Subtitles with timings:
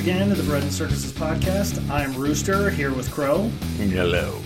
[0.00, 1.86] Again to the Bread and Circuses podcast.
[1.90, 3.50] I'm Rooster here with Crow.
[3.76, 4.40] Hello.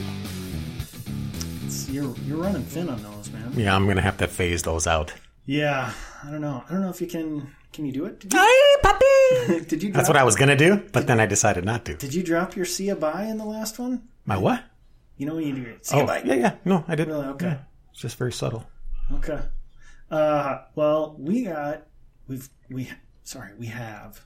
[1.64, 3.52] It's, you're you're running thin on those, man.
[3.54, 5.14] Yeah, I'm gonna have to phase those out.
[5.46, 5.92] Yeah,
[6.24, 6.64] I don't know.
[6.68, 7.54] I don't know if you can.
[7.72, 8.18] Can you do it?
[8.18, 9.64] Did you, Hey, puppy.
[9.68, 11.94] did you drop, That's what I was gonna do, but then I decided not to.
[11.94, 14.08] Did you drop your see a bye in the last one?
[14.26, 14.64] My what?
[15.18, 16.22] You know when you do your see Oh, bye.
[16.24, 16.54] yeah, yeah.
[16.64, 17.14] No, I didn't.
[17.14, 17.26] Really?
[17.28, 17.58] Okay.
[17.92, 18.66] It's just very subtle.
[19.12, 19.38] Okay.
[20.10, 21.86] Uh, well, we got
[22.26, 22.90] we've we
[23.22, 24.20] sorry we have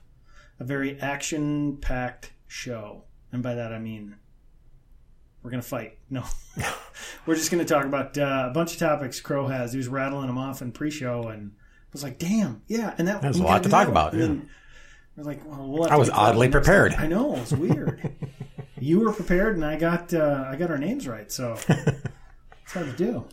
[0.59, 4.15] a very action packed show, and by that I mean
[5.41, 5.97] we're gonna fight.
[6.11, 6.23] No,
[7.27, 9.73] we're just gonna talk about uh, a bunch of topics Crow has.
[9.73, 13.21] He was rattling them off in pre-show, and I was like, "Damn, yeah!" And that
[13.23, 14.13] was a lot gotta talk about.
[14.13, 14.49] And yeah.
[15.15, 16.93] We're like, well, we'll I to was to oddly prepared.
[16.93, 17.03] time.
[17.03, 18.11] I know it was weird.
[18.79, 22.85] you were prepared, and I got uh, I got our names right, so it's hard
[22.87, 23.25] to do.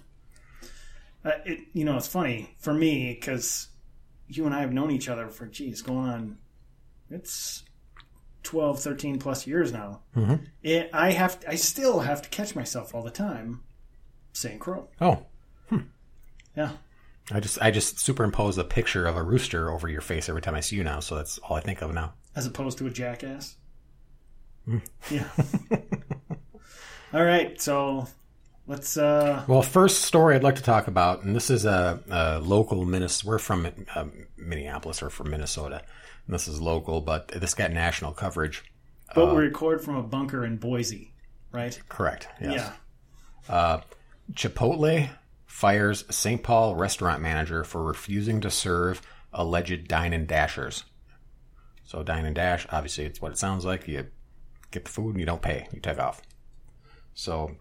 [1.24, 3.68] Uh, it, you know, it's funny for me because
[4.28, 6.38] you and I have known each other for, geez, going on,
[7.10, 7.64] it's
[8.42, 10.00] 12, 13 plus years now.
[10.16, 10.46] Mhm.
[10.62, 13.62] It, I have, I still have to catch myself all the time
[14.32, 14.88] saying crow.
[15.00, 15.26] Oh,
[16.56, 16.72] Yeah.
[17.32, 20.54] I just I just superimposed a picture of a rooster over your face every time
[20.54, 22.14] I see you now, so that's all I think of now.
[22.36, 23.56] As opposed to a jackass.
[24.64, 24.78] Hmm.
[25.10, 25.28] Yeah.
[27.12, 27.60] all right.
[27.60, 28.06] So
[28.68, 32.38] let's, uh, Well, first story I'd like to talk about, and this is a, a
[32.40, 33.28] local Minnesota.
[33.28, 35.82] We're from um, Minneapolis or from Minnesota,
[36.26, 38.64] and this is local, but this got national coverage.
[39.14, 41.12] but Uh, we record from a bunker in Boise,
[41.52, 41.78] right?
[41.88, 42.28] Correct.
[42.40, 42.72] Yes.
[43.48, 43.80] Yeah.
[44.32, 45.08] Chipotle
[45.46, 46.42] fires St.
[46.42, 49.00] Paul restaurant manager for refusing to serve
[49.32, 50.84] alleged dine and dashers.
[51.84, 53.86] So dine and dash, obviously, it's what it sounds like.
[53.86, 54.06] You
[54.72, 55.68] get the food and you don't pay.
[55.72, 56.20] You take off.
[57.14, 57.56] So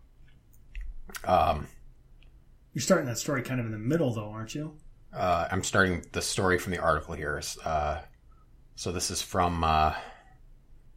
[2.73, 4.75] You're starting that story kind of in the middle, though, aren't you?
[5.13, 7.41] uh, I'm starting the story from the article here.
[7.63, 7.99] Uh,
[8.75, 9.93] so this is from uh,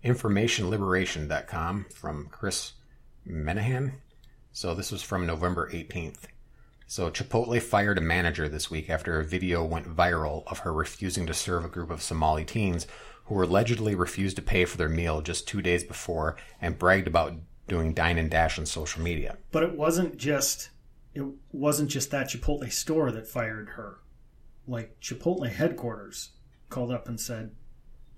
[0.05, 2.73] informationliberation.com from Chris
[3.27, 3.93] Menahan.
[4.53, 6.25] So this was from November 18th.
[6.87, 11.27] So Chipotle fired a manager this week after a video went viral of her refusing
[11.27, 12.87] to serve a group of Somali teens
[13.27, 17.07] who were allegedly refused to pay for their meal just two days before and bragged
[17.07, 17.35] about
[17.69, 19.37] doing dine and dash on social media.
[19.53, 20.71] But it wasn't just
[21.15, 23.99] it wasn't just that Chipotle store that fired her.
[24.67, 26.31] Like Chipotle headquarters
[26.71, 27.51] called up and said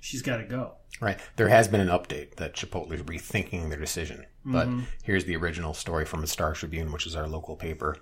[0.01, 0.75] she's got to go.
[1.01, 1.19] Right.
[1.37, 4.27] There has been an update that Chipotle is rethinking their decision.
[4.45, 4.69] But
[5.03, 7.97] here's the original story from the Star Tribune, which is our local paper.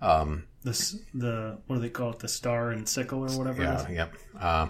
[0.00, 2.18] Um, This the what do they call it?
[2.18, 3.62] The Star and Sickle or whatever.
[3.62, 4.14] yeah, yep.
[4.38, 4.68] Uh,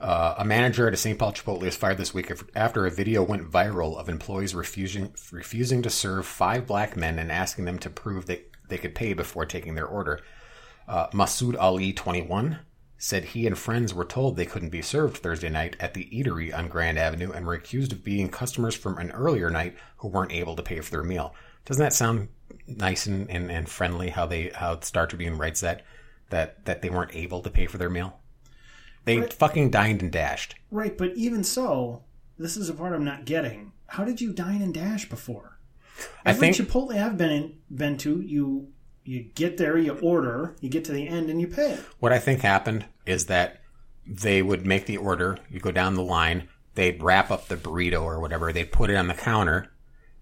[0.00, 1.18] uh, a manager at a St.
[1.18, 5.82] Paul Chipotle is fired this week after a video went viral of employees refusing refusing
[5.82, 9.46] to serve five black men and asking them to prove that they could pay before
[9.46, 10.20] taking their order.
[10.88, 12.58] Uh, Masood Ali, 21,
[13.04, 16.56] said he and friends were told they couldn't be served Thursday night at the eatery
[16.56, 20.32] on Grand Avenue and were accused of being customers from an earlier night who weren't
[20.32, 21.34] able to pay for their meal.
[21.66, 22.28] Doesn't that sound
[22.66, 25.82] nice and, and, and friendly how they how Star Tribune writes that
[26.30, 28.20] that that they weren't able to pay for their meal?
[29.04, 30.54] They fucking dined and dashed.
[30.70, 32.04] Right, but even so,
[32.38, 33.72] this is a part I'm not getting.
[33.86, 35.58] How did you dine and dash before?
[36.24, 38.72] I think Chipotle I've been in, been to, you
[39.04, 41.78] you get there, you order, you get to the end, and you pay.
[41.98, 43.60] what I think happened is that
[44.06, 48.02] they would make the order, you go down the line, they'd wrap up the burrito
[48.02, 49.70] or whatever, they'd put it on the counter,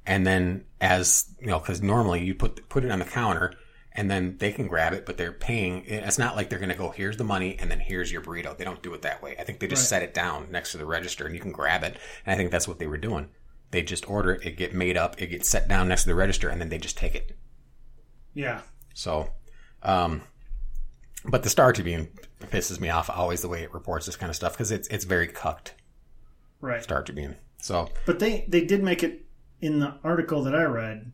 [0.06, 3.52] and then as you know, because normally you put put it on the counter,
[3.92, 5.84] and then they can grab it, but they're paying.
[5.86, 8.56] It's not like they're going to go, here's the money, and then here's your burrito.
[8.56, 9.36] They don't do it that way.
[9.38, 10.00] I think they just Right.
[10.00, 11.96] set it down next to the register, and you can grab it.
[12.26, 13.28] And I think that's what they were doing.
[13.70, 16.14] They just order it, it get made up, it gets set down next to the
[16.14, 17.36] register, and then they just take it.
[18.34, 18.62] Yeah,
[18.94, 19.30] So,
[19.82, 20.22] um,
[21.24, 22.08] but the Star Tribune
[22.40, 25.04] pisses me off always the way it reports this kind of stuff because it's it's
[25.04, 25.74] very cucked.
[26.60, 26.82] right.
[26.82, 27.36] Star Tribune.
[27.60, 29.24] So But they they did make it
[29.60, 31.12] in the article that I read.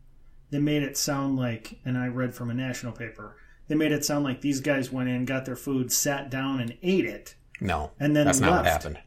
[0.51, 3.37] They made it sound like, and I read from a national paper.
[3.69, 6.75] They made it sound like these guys went in, got their food, sat down, and
[6.83, 8.99] ate it, no, and then that's not what happened.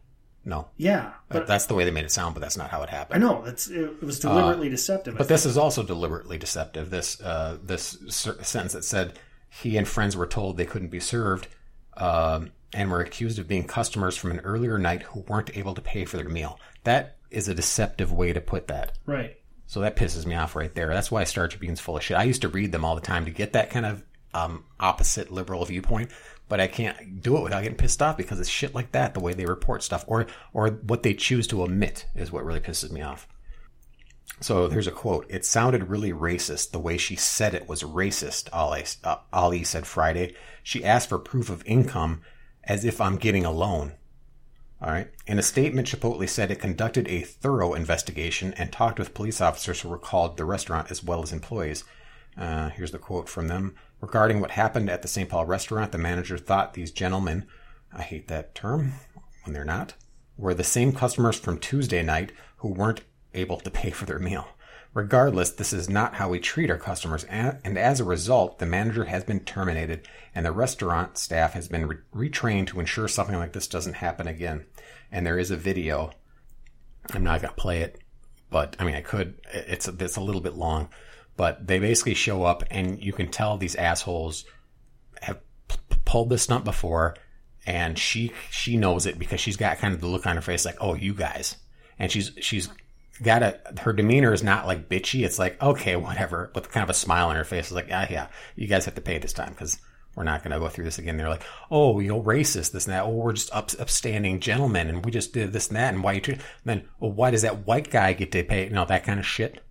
[0.44, 2.90] No, Yeah, but that's the way they made it sound, but that's not how it
[2.90, 3.24] happened.
[3.24, 5.16] I know that's it, was deliberately deceptive.
[5.16, 6.90] Uh, But this is also deliberately deceptive.
[6.90, 7.98] This uh, this
[8.42, 11.48] sentence that said he and friends were told they couldn't be served.
[11.96, 15.82] Um, and were accused of being customers from an earlier night who weren't able to
[15.82, 16.58] pay for their meal.
[16.86, 18.98] That is a deceptive way to put that.
[19.06, 19.38] Right.
[19.68, 20.88] So that pisses me off right there.
[20.88, 22.18] That's why Star Tribune's full of shit.
[22.18, 25.32] I used to read them all the time to get that kind of um, opposite
[25.32, 26.12] liberal viewpoint,
[26.50, 29.14] but I can't do it without getting pissed off because it's shit like that.
[29.14, 32.60] The way they report stuff, or or what they choose to omit, is what really
[32.60, 33.28] pisses me off.
[34.40, 35.28] So here's a quote.
[35.30, 36.72] It sounded really racist.
[36.72, 40.36] The way she said it was racist, Ali, uh, Ali said Friday.
[40.64, 42.22] She asked for proof of income
[42.64, 43.94] as if I'm getting a loan.
[44.82, 45.12] All right.
[45.28, 49.82] In a statement, Chipotle said it conducted a thorough investigation and talked with police officers
[49.82, 51.84] who were called the restaurant as well as employees.
[52.38, 53.76] Uh, here's the quote from them.
[54.00, 55.30] Regarding what happened at the St.
[55.30, 57.46] Paul restaurant, the manager thought these gentlemen,
[57.94, 58.94] I hate that term
[59.44, 59.94] when they're not,
[60.38, 63.02] were the same customers from Tuesday night who weren't
[63.34, 64.48] able to pay for their meal.
[64.94, 69.06] Regardless, this is not how we treat our customers, and as a result, the manager
[69.06, 70.06] has been terminated
[70.36, 74.28] and the restaurant staff has been re- retrained to ensure something like this doesn't happen
[74.28, 74.66] again.
[75.10, 76.12] And there is a video.
[77.14, 78.00] I'm not going to play it,
[78.50, 79.40] but I mean, I could.
[79.54, 80.90] It's it's a little bit long,
[81.38, 84.46] but they basically show up and you can tell these assholes
[85.22, 87.16] have p- pulled this stunt before
[87.66, 90.66] and she she knows it because she's got kind of the look on her face
[90.66, 91.58] like, "Oh, you guys."
[92.00, 92.70] And she's she's
[93.22, 95.24] got a her demeanor is not like bitchy.
[95.24, 97.66] It's like okay, whatever, with kind of a smile on her face.
[97.66, 99.78] It's like, ah, yeah, you guys have to pay this time because
[100.16, 101.16] we're not going to go through this again.
[101.16, 103.04] They're like, oh, you know, racist, this and that.
[103.06, 105.94] Oh, we're just up, upstanding gentlemen, and we just did this and that.
[105.94, 106.22] And why you?
[106.22, 108.66] Treat, then, well, why does that white guy get to pay?
[108.66, 109.62] You know, that kind of shit.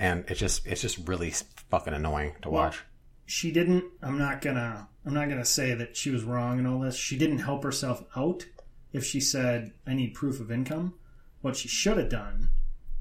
[0.00, 1.30] And it's just, it's just really
[1.70, 2.82] fucking annoying to Well, watch.
[3.26, 3.84] She didn't.
[4.02, 4.88] I'm not gonna.
[5.06, 6.96] I'm not gonna say that she was wrong and all this.
[6.96, 8.44] She didn't help herself out.
[8.92, 10.94] If she said, "I need proof of income,"
[11.42, 12.48] what she should have done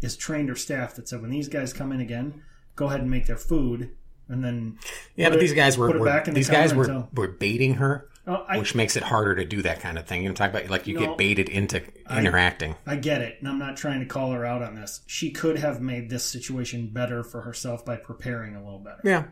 [0.02, 2.44] is trained her staff that said, "When these guys come in again,
[2.76, 3.90] go ahead and make their food,
[4.28, 4.78] and then
[5.16, 7.28] Yeah, but it- these guys were, were back in the these guys were until- were
[7.30, 10.22] baiting her, Oh, I, which makes it harder to do that kind of thing.
[10.22, 11.00] You know, talk about like you No.
[11.08, 11.82] get baited into
[12.16, 12.76] interacting.
[12.86, 15.02] I get it, and I'm not trying to call her out on this.
[15.08, 19.02] She could have made this situation better for herself by preparing a little better.
[19.04, 19.24] yeah.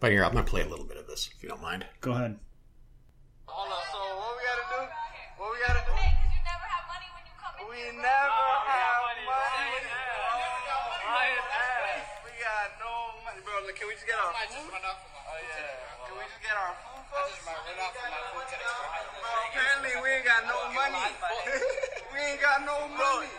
[0.00, 1.84] But here, I'm gonna play a little bit of this if you don't mind.
[2.00, 2.38] Go ahead.
[3.46, 4.80] Hold on, so what we gotta do?
[5.40, 5.92] What we gotta do?
[5.92, 7.92] Because you never have money when you come in We here.
[8.00, 9.24] never oh, have money.
[12.24, 12.92] We got no
[13.24, 13.54] money, bro.
[13.66, 14.68] Look, can we just get our food?
[14.72, 16.08] Oh yeah.
[16.08, 16.95] Can we just get our food first?
[16.95, 16.95] Bro,
[19.56, 21.06] apparently we ain't got no money.
[22.12, 23.32] we ain't got no money.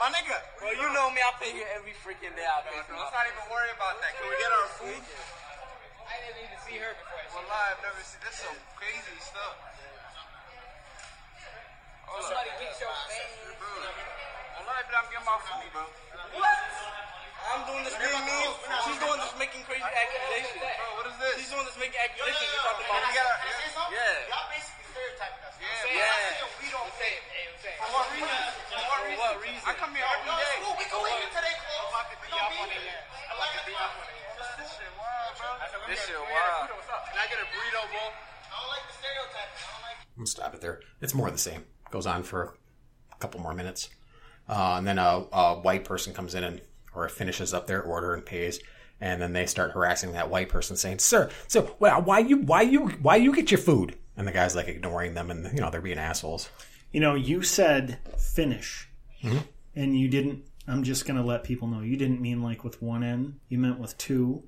[0.00, 0.36] My nigga.
[0.58, 2.48] Bro, you know me, I pay here every freaking day.
[2.48, 4.16] I pay for Let's not even worry about that.
[4.16, 4.96] Can we get our food?
[4.96, 7.44] I didn't even see her before.
[7.44, 8.40] Wallahi, I've never seen this.
[8.40, 9.54] Some crazy stuff.
[12.08, 12.32] Hold up.
[12.32, 13.28] Somebody get your man.
[14.56, 15.84] Wallahi, but I'm getting my food, bro.
[17.48, 17.94] I'm doing this.
[17.96, 18.38] Me, me,
[18.84, 20.60] she's doing this making crazy accusations.
[20.60, 21.34] Bro, what is this?
[21.40, 22.50] She's doing this making accusations.
[22.50, 23.40] You're talking about We gotta-
[23.90, 23.96] yeah.
[23.96, 24.40] Yeah.
[25.60, 26.46] Yeah, Yeah.
[26.60, 27.80] we don't Say it, hey, say it.
[27.80, 28.28] For what reason?
[28.30, 29.18] For what reason?
[29.20, 29.62] what reason?
[29.66, 30.54] I come here every day.
[30.60, 31.56] We can leave it today.
[31.56, 32.80] I'm about to be up on it.
[32.80, 34.16] I'm about to be up on it.
[34.60, 35.50] This shit wild, bro.
[35.88, 36.68] This shit wild.
[36.70, 38.04] Can I get a burrito, bro?
[39.00, 40.80] I'm gonna stop it there.
[41.00, 41.64] It's more of the same.
[41.90, 42.54] Goes on for
[43.12, 43.88] a couple more minutes,
[44.48, 46.60] uh, and then a, a white person comes in and
[46.94, 48.60] or finishes up their order and pays,
[49.00, 52.62] and then they start harassing that white person, saying, "Sir, so well, why you why
[52.62, 55.70] you why you get your food?" And the guy's like ignoring them, and you know
[55.70, 56.50] they're being assholes.
[56.92, 58.88] You know, you said finish,
[59.22, 59.38] Mm-hmm.
[59.76, 60.44] and you didn't.
[60.68, 63.40] I'm just going to let people know you didn't mean like with one N.
[63.48, 64.44] You meant with two,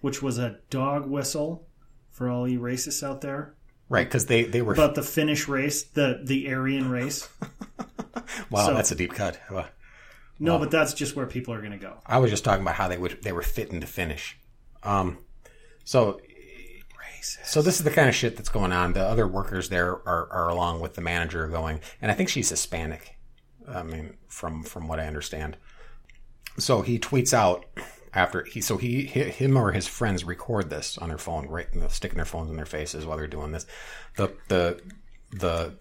[0.00, 1.66] which was a dog whistle
[2.10, 3.54] for all you racists out there.
[3.88, 4.06] Right?
[4.06, 4.74] Because they they were.
[4.74, 7.28] But the Finnish race, the the Aryan race.
[8.50, 9.38] wow, so- that's a deep cut.
[10.38, 11.98] Well, No, but that's just where people are going to go.
[12.06, 14.38] I was just talking about how they would they were fitting to finish.
[14.82, 15.18] Um,
[15.84, 16.20] so
[17.44, 18.92] so this is the kind of shit that's going on.
[18.92, 22.48] The other workers there are, are along with the manager going, and I think she's
[22.50, 23.16] Hispanic.
[23.68, 25.56] I mean, from from what I understand.
[26.58, 27.64] So he tweets out
[28.14, 31.66] after he so he hi- him or his friends record this on their phone, right,
[31.74, 33.66] you know, sticking their phones in their faces while they're doing this.
[34.16, 34.80] The the
[35.32, 35.74] the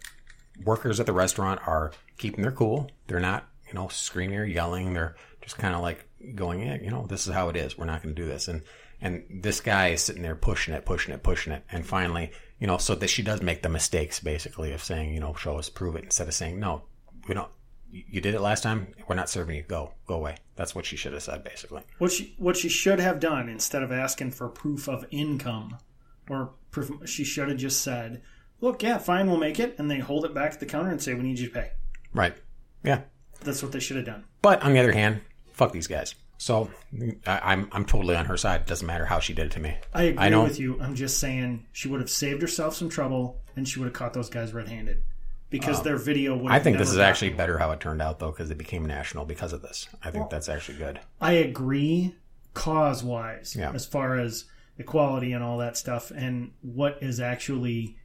[0.63, 2.89] workers at the restaurant are keeping their cool.
[3.07, 4.93] They're not, you know, screaming or yelling.
[4.93, 7.77] They're just kind of like going, yeah, you know, this is how it is.
[7.77, 8.48] We're not going to do this.
[8.48, 8.63] And
[9.01, 12.67] and this guy is sitting there pushing it, pushing it, pushing it, and finally, you
[12.67, 15.69] know, so that she does make the mistakes basically of saying, you know, show us,
[15.69, 16.84] prove it, instead of saying, no,
[17.27, 17.50] we don't.
[17.91, 18.88] You did it last time.
[19.07, 19.63] We're not serving you.
[19.63, 20.38] Go, go away.
[20.55, 21.84] That's what she should have said, basically.
[21.98, 25.77] What she what she should have done instead of asking for proof of income,
[26.29, 28.22] or proof, she should have just said,
[28.60, 31.01] "Look, yeah, fine, we'll make it," and they hold it back at the counter and
[31.01, 31.72] say, "We need you to pay."
[32.13, 32.36] Right.
[32.84, 33.01] Yeah.
[33.46, 34.25] That's what they should have done.
[34.42, 35.22] But on the other hand,
[35.54, 36.16] fuck these guys.
[36.38, 36.70] So
[37.25, 38.62] I, I'm I'm totally on her side.
[38.62, 39.78] It doesn't matter how she did it to me.
[39.94, 40.80] I agree I know- with you.
[40.82, 44.14] I'm just saying she would have saved herself some trouble and she would have caught
[44.14, 45.02] those guys red-handed
[45.50, 46.48] because their video would.
[46.48, 48.86] Um, I think this is actually better how it turned out though, because it became
[48.86, 49.88] national because of this.
[50.04, 51.00] I think that's actually good.
[51.22, 52.14] I agree,
[52.54, 53.72] cause-wise, Yeah.
[53.74, 54.46] as far as
[54.78, 57.96] equality and all that stuff, and what is actually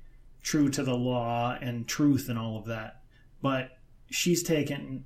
[0.42, 3.02] true to the law and truth and all of that.
[3.42, 3.70] But
[4.10, 5.04] she's taken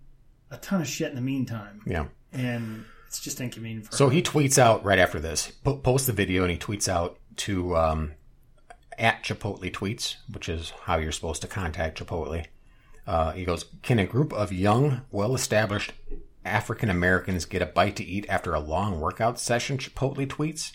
[0.55, 2.07] a ton of shit in the meantime, Yeah.
[2.33, 3.97] and it's just inconvenient for her.
[3.97, 7.19] So he tweets out right after this, po- posts the video, and he tweets out
[7.37, 8.13] to um,
[8.99, 12.47] at Chipotle tweets, which is how you're supposed to contact Chipotle.
[13.07, 15.93] Uh, he goes, "Can a group of young, well-established
[16.45, 20.73] African Americans get a bite to eat after a long workout session?" Chipotle tweets,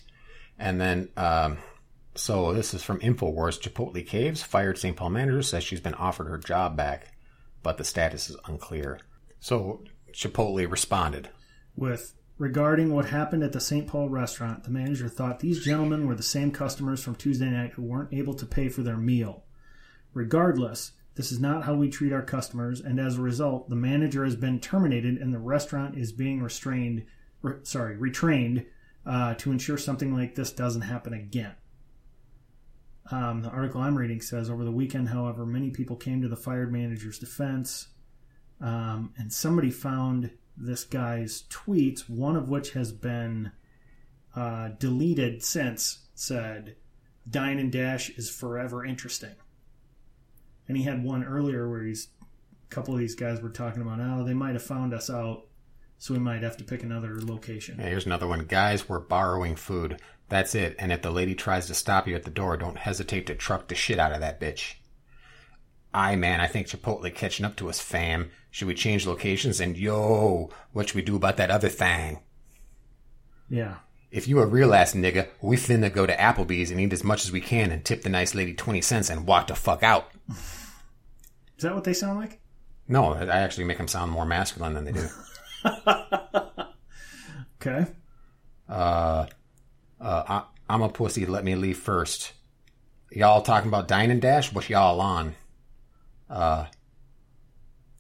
[0.57, 1.57] and then um,
[2.15, 3.59] so this is from Infowars.
[3.59, 4.95] Chipotle Caves fired St.
[4.95, 7.13] Paul manager says she's been offered her job back,
[7.63, 8.99] but the status is unclear.
[9.39, 11.29] So Chipotle responded.
[11.75, 13.85] with regarding what happened at the St.
[13.87, 17.83] Paul restaurant, the manager thought these gentlemen were the same customers from Tuesday night who
[17.83, 19.43] weren't able to pay for their meal.
[20.13, 24.23] Regardless, this is not how we treat our customers, and as a result, the manager
[24.23, 27.05] has been terminated and the restaurant is being restrained,
[27.41, 28.65] re, sorry, retrained
[29.05, 31.55] uh, to ensure something like this doesn't happen again.
[33.11, 36.37] Um, the article I'm reading says over the weekend, however, many people came to the
[36.37, 37.87] fired manager's defense,
[38.61, 43.51] um, and somebody found this guy's tweets, one of which has been
[44.35, 46.75] uh, deleted since, said,
[47.29, 49.35] Dine and Dash is forever interesting.
[50.67, 53.99] And he had one earlier where he's a couple of these guys were talking about,
[53.99, 55.47] oh, they might have found us out,
[55.97, 57.77] so we might have to pick another location.
[57.79, 58.45] Yeah, here's another one.
[58.45, 60.01] Guys, we're borrowing food.
[60.27, 60.75] That's it.
[60.77, 63.67] And if the lady tries to stop you at the door, don't hesitate to truck
[63.67, 64.75] the shit out of that bitch.
[65.93, 68.29] Aye, man, I think Chipotle catching up to us, fam.
[68.51, 69.59] Should we change locations?
[69.59, 72.19] And yo, what should we do about that other thing?
[73.49, 73.75] Yeah.
[74.11, 77.25] If you a real ass nigga, we finna go to Applebee's and eat as much
[77.25, 80.09] as we can and tip the nice lady 20 cents and walk the fuck out.
[80.29, 82.39] Is that what they sound like?
[82.87, 85.07] No, I actually make them sound more masculine than they do.
[87.61, 87.85] Okay.
[88.69, 89.25] Uh,
[89.99, 91.25] uh, I, I'm a pussy.
[91.25, 92.33] Let me leave first.
[93.11, 94.53] Y'all talking about dine and dash?
[94.53, 95.35] What y'all on?
[96.29, 96.65] Uh,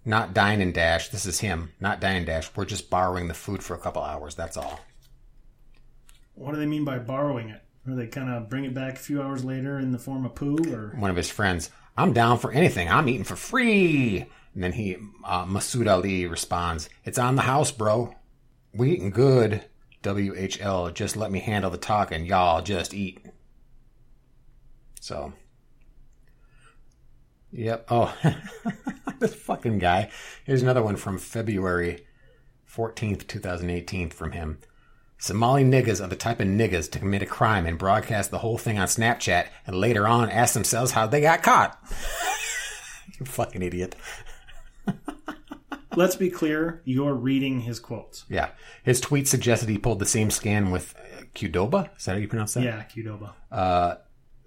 [0.05, 1.09] not dine and dash.
[1.09, 1.71] This is him.
[1.79, 2.49] Not dine and dash.
[2.55, 4.35] We're just borrowing the food for a couple hours.
[4.35, 4.79] That's all.
[6.35, 7.61] What do they mean by borrowing it?
[7.87, 10.35] Or they kind of bring it back a few hours later in the form of
[10.35, 11.69] poo, or One of his friends.
[11.97, 12.89] I'm down for anything.
[12.89, 14.25] I'm eating for free.
[14.53, 18.15] And then he, uh, Masood Ali responds, "It's on the house, bro.
[18.73, 19.65] We eating good.
[20.01, 20.91] WHL.
[20.93, 22.25] Just let me handle the talking.
[22.25, 23.25] Y'all just eat."
[25.01, 25.33] So.
[27.51, 27.87] Yep.
[27.89, 28.15] Oh,
[29.19, 30.11] this fucking guy.
[30.43, 32.05] Here's another one from February
[32.71, 34.59] 14th, 2018 from him.
[35.17, 38.57] Somali niggas are the type of niggas to commit a crime and broadcast the whole
[38.57, 41.77] thing on Snapchat and later on ask themselves how they got caught.
[43.19, 43.95] you fucking idiot.
[45.97, 48.23] let's be clear, you're reading his quotes.
[48.29, 48.51] Yeah.
[48.83, 51.95] His tweet suggested he pulled the same scan with uh, Qdoba.
[51.97, 52.63] Is that how you pronounce that?
[52.63, 53.97] Yeah, Qdoba.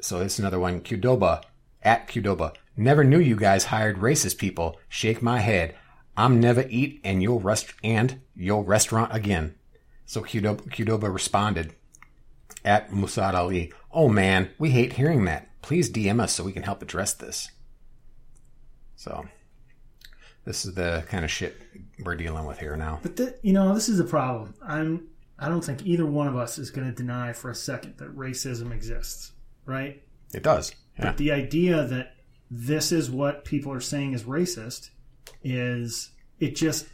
[0.00, 0.80] So this is another one.
[0.80, 1.42] Qdoba.
[1.82, 2.54] At Qdoba.
[2.76, 4.78] Never knew you guys hired racist people.
[4.88, 5.74] Shake my head.
[6.16, 9.54] I'm never eat and your rest and your restaurant again.
[10.06, 11.74] So Qdoba, responded
[12.64, 13.72] at Masood Ali.
[13.90, 15.48] Oh man, we hate hearing that.
[15.62, 17.50] Please DM us so we can help address this.
[18.96, 19.26] So
[20.44, 21.56] this is the kind of shit
[22.04, 23.00] we're dealing with here now.
[23.02, 24.54] But th- you know, this is the problem.
[24.62, 25.08] I'm.
[25.38, 28.14] I don't think either one of us is going to deny for a second that
[28.16, 29.32] racism exists,
[29.66, 30.00] right?
[30.32, 30.72] It does.
[30.98, 31.06] Yeah.
[31.06, 32.14] But the idea that
[32.54, 34.90] this is what people are saying is racist
[35.42, 36.86] is it just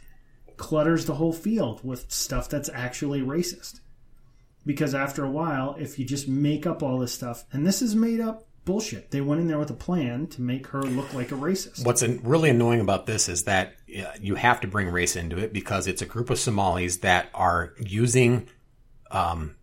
[0.55, 3.81] clutters the whole field with stuff that's actually racist.
[4.65, 7.93] Because after a while, if you just make up all this stuff, and this is
[7.93, 11.33] made up bullshit, they went in there with a plan to make her look like
[11.33, 11.85] a racist.
[11.85, 15.51] What's really annoying about this is that uh, you have to bring race into it
[15.51, 18.47] because it's a group of Somalis that are using
[19.11, 19.55] um,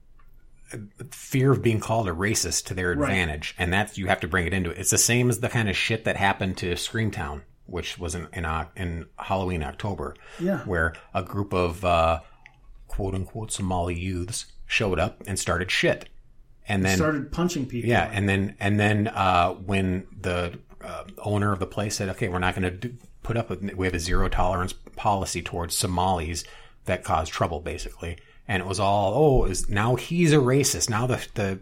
[1.10, 3.08] fear of being called a racist to their Right.
[3.10, 4.78] advantage, and that's you have to bring it into it.
[4.78, 8.28] It's the same as the kind of shit that happened to Screamtown, which was in
[8.32, 10.58] in, Oc- in Halloween October, Yeah.
[10.60, 12.20] where a group of uh,
[12.88, 16.08] quote unquote Somali youths showed up and started shit,
[16.68, 17.88] and then Started punching people.
[17.88, 22.28] yeah, and then and then uh, when the uh, owner of the place said, "Okay,
[22.28, 22.90] we're not going to
[23.22, 26.44] put up with we have a zero tolerance policy towards Somalis
[26.86, 28.16] that cause trouble, basically,"
[28.48, 30.90] and it was all, "Oh, is now he's a racist.
[30.90, 31.60] Now the the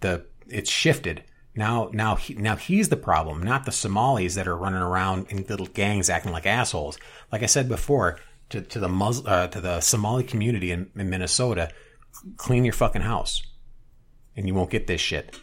[0.00, 4.56] the it's shifted." Now, now, he, now he's the problem, not the Somalis that are
[4.56, 6.96] running around in little gangs acting like assholes.
[7.32, 8.20] Like I said before,
[8.50, 11.70] to, to the Mus- uh, to the Somali community in, in Minnesota,
[12.36, 13.42] clean your fucking house,
[14.36, 15.40] and you won't get this shit.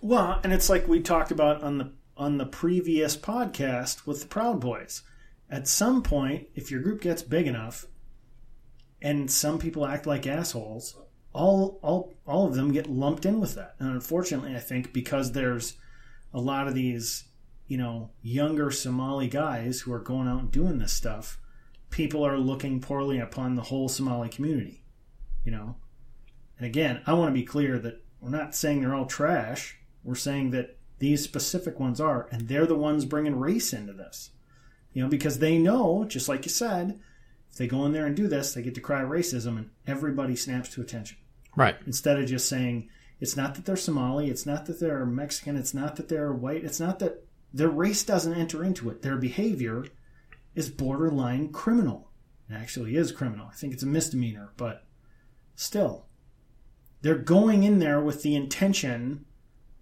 [0.00, 4.26] Well, and it's like we talked about on the on the previous podcast with the
[4.26, 5.02] Proud Boys.
[5.48, 7.86] At some point, if your group gets big enough,
[9.02, 10.96] and some people act like assholes,
[11.32, 13.76] all all all of them get lumped in with that.
[13.78, 15.76] And unfortunately, I think because there's
[16.32, 17.24] a lot of these,
[17.66, 21.40] you know, younger Somali guys who are going out and doing this stuff,
[21.90, 24.84] people are looking poorly upon the whole Somali community.
[25.44, 25.76] You know,
[26.58, 29.78] and again, I want to be clear that we're not saying they're all trash.
[30.04, 34.30] We're saying that these specific ones are, and they're the ones bringing race into this.
[34.92, 37.00] You know, because they know, just like you said,
[37.50, 40.36] if they go in there and do this, they get to cry racism, and everybody
[40.36, 41.16] snaps to attention.
[41.56, 41.76] Right.
[41.86, 42.88] Instead of just saying,
[43.18, 46.64] it's not that they're Somali, it's not that they're Mexican, it's not that they're white,
[46.64, 49.02] it's not that their race doesn't enter into it.
[49.02, 49.84] Their behavior
[50.54, 52.10] is borderline criminal.
[52.48, 53.48] It actually is criminal.
[53.50, 54.84] I think it's a misdemeanor, but
[55.56, 56.06] still,
[57.02, 59.24] they're going in there with the intention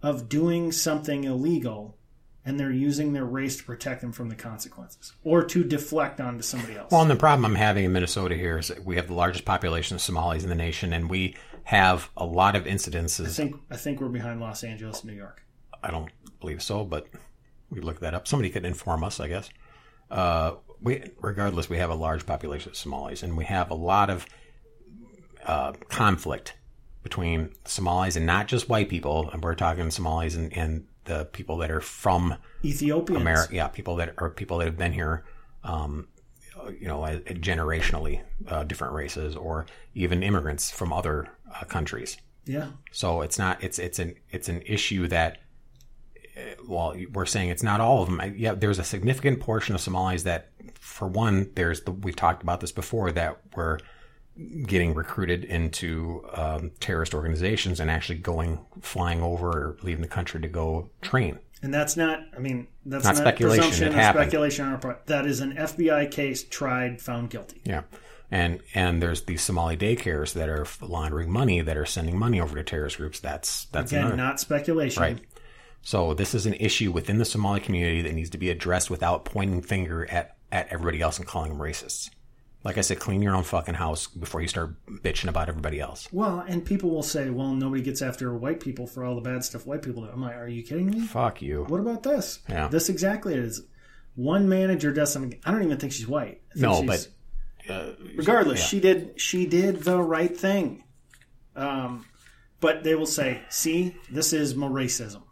[0.02, 1.97] of doing something illegal
[2.44, 6.42] and they're using their race to protect them from the consequences or to deflect onto
[6.42, 6.90] somebody else.
[6.90, 9.44] Well, and the problem I'm having in Minnesota here is that we have the largest
[9.44, 13.26] population of Somalis in the nation, and we have a lot of incidences.
[13.26, 15.44] I think I think we're behind Los Angeles and New York.
[15.82, 17.06] I don't believe so, but
[17.70, 18.26] we look that up.
[18.26, 19.50] Somebody could inform us, I guess.
[20.10, 24.10] Uh, we, regardless, we have a large population of Somalis, and we have a lot
[24.10, 24.26] of
[25.44, 26.54] uh, conflict
[27.02, 29.30] between Somalis and not just white people.
[29.30, 32.36] And we're talking Somalis and, and the people that are from.
[33.16, 33.54] America.
[33.54, 35.24] Yeah, people that are people that have been here,
[35.64, 36.06] um,
[36.78, 42.18] you know, generationally, uh, different races, or even immigrants from other uh, countries.
[42.44, 42.68] Yeah.
[42.92, 45.38] So it's not it's it's an it's an issue that
[46.36, 48.34] uh, well we're saying it's not all of them.
[48.36, 52.60] Yeah, there's a significant portion of Somalis that, for one, there's the we've talked about
[52.60, 53.80] this before that were
[54.66, 60.40] getting recruited into um, terrorist organizations and actually going flying over or leaving the country
[60.40, 61.38] to go train.
[61.62, 65.06] And that's not, I mean, that's Not not, speculation, presumption it speculation on our part.
[65.06, 67.60] That is an FBI case tried, found guilty.
[67.64, 67.82] Yeah.
[68.30, 72.54] And and there's these Somali daycares that are laundering money that are sending money over
[72.56, 73.20] to terrorist groups.
[73.20, 75.02] That's that's Again, another not speculation.
[75.02, 75.18] Right.
[75.80, 79.24] So this is an issue within the Somali community that needs to be addressed without
[79.24, 82.10] pointing finger at, at everybody else and calling them racists.
[82.64, 86.08] Like I said, clean your own fucking house before you start bitching about everybody else.
[86.12, 89.44] Well, and people will say, well, nobody gets after white people for all the bad
[89.44, 90.10] stuff white people do.
[90.10, 91.00] I'm like, are you kidding me?
[91.00, 91.64] Fuck you.
[91.68, 92.40] What about this?
[92.48, 92.68] Yeah.
[92.68, 93.62] This exactly is.
[94.16, 95.38] One manager does something.
[95.44, 96.42] I don't even think she's white.
[96.52, 97.06] Think No, she's-
[97.66, 98.66] but uh, regardless, yeah.
[98.66, 100.84] she did she did the right thing.
[101.54, 102.06] Um,
[102.60, 105.22] but they will say, "See, this is more racism,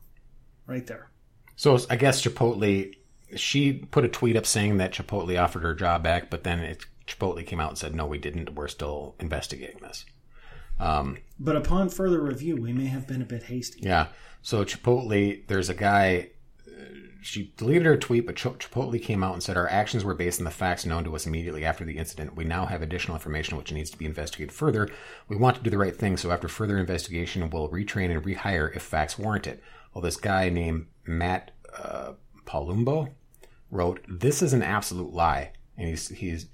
[0.66, 1.10] right there."
[1.56, 2.92] So I guess Chipotle,
[3.36, 6.84] she put a tweet up saying that Chipotle offered her job back, but then it,
[7.06, 8.54] Chipotle came out and said, no, we didn't.
[8.54, 10.04] We're still investigating this.
[11.38, 13.80] But upon further review, we may have been a bit hasty.
[13.82, 14.08] Yeah.
[14.42, 16.30] So Chipotle, there's a guy.
[16.68, 16.70] uh,
[17.22, 20.38] She deleted her tweet, but Chip- Chipotle came out and said our actions were based
[20.40, 22.36] on the facts known to us immediately after the incident.
[22.36, 24.88] We now have additional information which needs to be investigated further.
[25.28, 28.74] We want to do the right thing, so after further investigation, we'll retrain and rehire
[28.76, 29.62] if facts warrant it.
[29.94, 32.12] Well, this guy named Matt uh,
[32.44, 33.12] Palumbo
[33.70, 36.46] wrote, "This is an absolute lie," and he's he's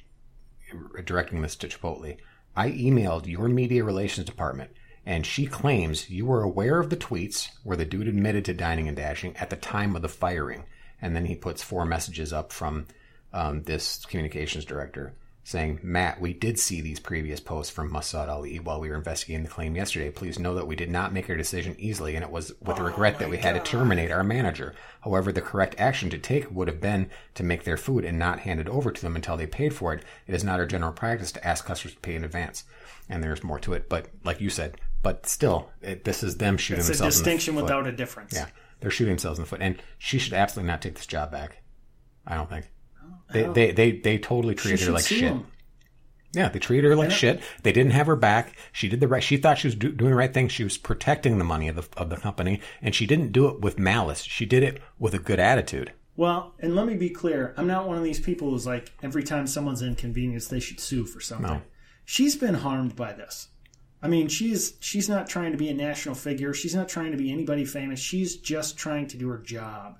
[1.04, 2.16] directing this to Chipotle.
[2.56, 4.70] I emailed your media relations department,
[5.06, 8.88] and she claims you were aware of the tweets where the dude admitted to dining
[8.88, 10.64] and dashing at the time of the firing.
[11.00, 12.86] And then he puts four messages up from
[13.32, 18.60] um, this communications director saying, Matt, we did see these previous posts from Masood Ali
[18.60, 20.10] while we were investigating the claim yesterday.
[20.10, 22.84] Please know that we did not make our decision easily, and it was with oh
[22.84, 24.74] regret that we had to terminate our manager.
[25.00, 28.40] However, the correct action to take would have been to make their food and not
[28.40, 30.04] hand it over to them until they paid for it.
[30.28, 32.62] It is not our general practice to ask customers to pay in advance.
[33.08, 36.56] And there's more to it, but like you said, but still, it, this is them
[36.56, 38.32] shooting It's a themselves in the distinction without a difference.
[38.32, 38.46] Yeah,
[38.78, 41.62] they're shooting themselves in the foot, and she should absolutely not take this job back.
[42.24, 42.66] I don't think
[43.32, 43.52] they oh.
[43.52, 45.20] they they, they totally treated her like shit.
[45.20, 45.46] him.
[46.34, 47.42] Yeah, they treated her like shit.
[47.62, 48.56] They didn't have her back.
[48.72, 49.22] She did the right.
[49.22, 50.48] She thought she was do, doing the right thing.
[50.48, 53.60] She was protecting the money of the of the company, and she didn't do it
[53.60, 54.22] with malice.
[54.22, 55.92] She did it with a good attitude.
[56.16, 57.54] Well, and let me be clear.
[57.56, 61.04] I'm not one of these people who's like every time someone's inconvenienced, they should sue
[61.04, 61.46] for something.
[61.46, 61.62] No.
[62.04, 63.48] She's been harmed by this.
[64.02, 66.52] I mean, she's she's not trying to be a national figure.
[66.52, 68.00] She's not trying to be anybody famous.
[68.00, 69.98] She's just trying to do her job,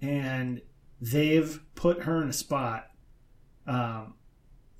[0.00, 0.60] and
[1.02, 2.88] they've put her in a spot.
[3.66, 4.14] Um,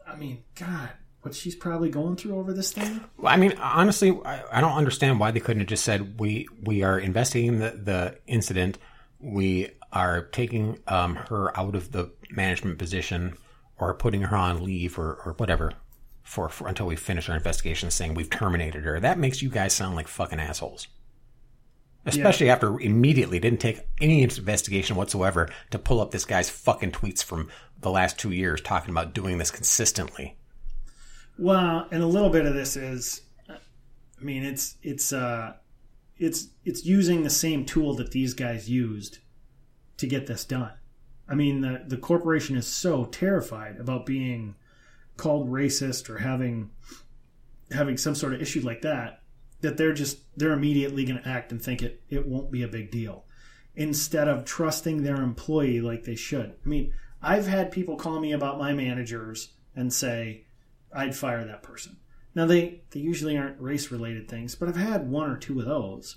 [0.06, 0.90] I mean, God,
[1.22, 3.00] what she's probably going through over this thing.
[3.18, 6.48] Well, I mean, honestly, I, I don't understand why they couldn't have just said we
[6.62, 8.78] we are investigating the the incident.
[9.18, 13.37] We are taking um, her out of the management position,
[13.78, 15.72] or putting her on leave or, or whatever
[16.22, 18.98] for, for until we finish our investigation, saying we've terminated her.
[18.98, 20.87] That makes you guys sound like fucking assholes.
[22.05, 27.23] Especially after immediately didn't take any investigation whatsoever to pull up this guy's fucking tweets
[27.23, 27.49] from
[27.81, 30.37] the last two years talking about doing this consistently.
[31.38, 33.55] Well, and a little bit of this is, I
[34.21, 35.55] mean, it's it's uh,
[36.19, 39.19] it's it's using the same tool that these guys used
[39.99, 40.73] to get this done.
[41.29, 44.57] I mean, the the corporation is so terrified about being
[45.17, 46.71] called racist or having
[47.71, 49.21] having some sort of issue like that
[49.62, 52.68] that they're just they're immediately going to act and think it it won't be a
[52.68, 53.25] big deal
[53.75, 56.55] instead of trusting their employee like they should.
[56.64, 60.44] I mean, I've had people call me about my managers and say
[60.92, 61.96] I'd fire that person.
[62.35, 65.66] Now they they usually aren't race related things, but I've had one or two of
[65.66, 66.16] those.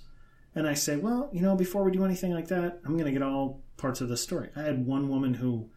[0.58, 3.12] And I say, well, you know, before we do anything like that, I'm going to
[3.12, 4.49] get all parts of the story.
[4.55, 5.69] I had one woman who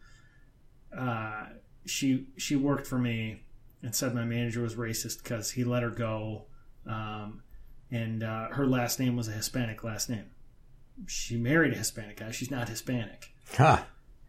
[0.97, 1.47] uh,
[1.85, 3.43] she she worked for me
[3.83, 6.45] and said my manager was racist because he let her go,
[6.87, 7.41] um,
[7.91, 10.25] and uh, her last name was a Hispanic last name.
[11.07, 12.31] She married a Hispanic guy.
[12.31, 13.33] She's not Hispanic.
[13.55, 13.83] Huh.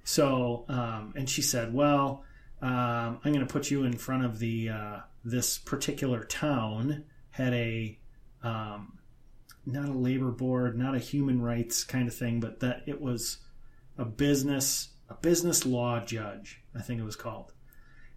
[0.05, 2.25] So, um, and she said, "Well,
[2.63, 7.53] um, I'm going to put you in front of the uh, this particular town had
[7.53, 7.99] a
[8.43, 8.99] um,
[9.67, 13.39] not a labor board, not a human rights kind of thing, but that it was
[13.99, 17.53] a business a business law judge, I think it was called,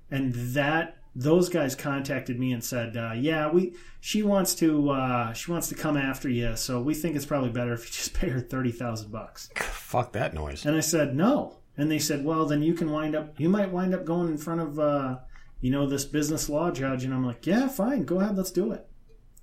[0.09, 5.33] and that." Those guys contacted me and said, uh, "Yeah, we she wants to uh,
[5.33, 8.13] she wants to come after you, so we think it's probably better if you just
[8.13, 9.49] pay her thirty thousand bucks."
[9.93, 10.65] Fuck that noise.
[10.65, 11.57] And I said, no.
[11.77, 14.37] And they said, well, then you can wind up, you might wind up going in
[14.39, 15.19] front of, uh,
[15.61, 17.03] you know, this business law judge.
[17.03, 18.87] And I'm like, yeah, fine, go ahead, let's do it.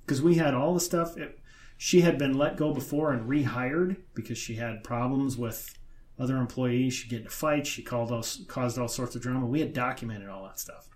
[0.05, 1.17] Because we had all the stuff.
[1.17, 1.39] It,
[1.77, 5.73] she had been let go before and rehired because she had problems with
[6.19, 6.95] other employees.
[6.95, 7.69] She'd get into fights.
[7.69, 9.47] She called us, caused all sorts of drama.
[9.47, 10.89] We had documented all that stuff.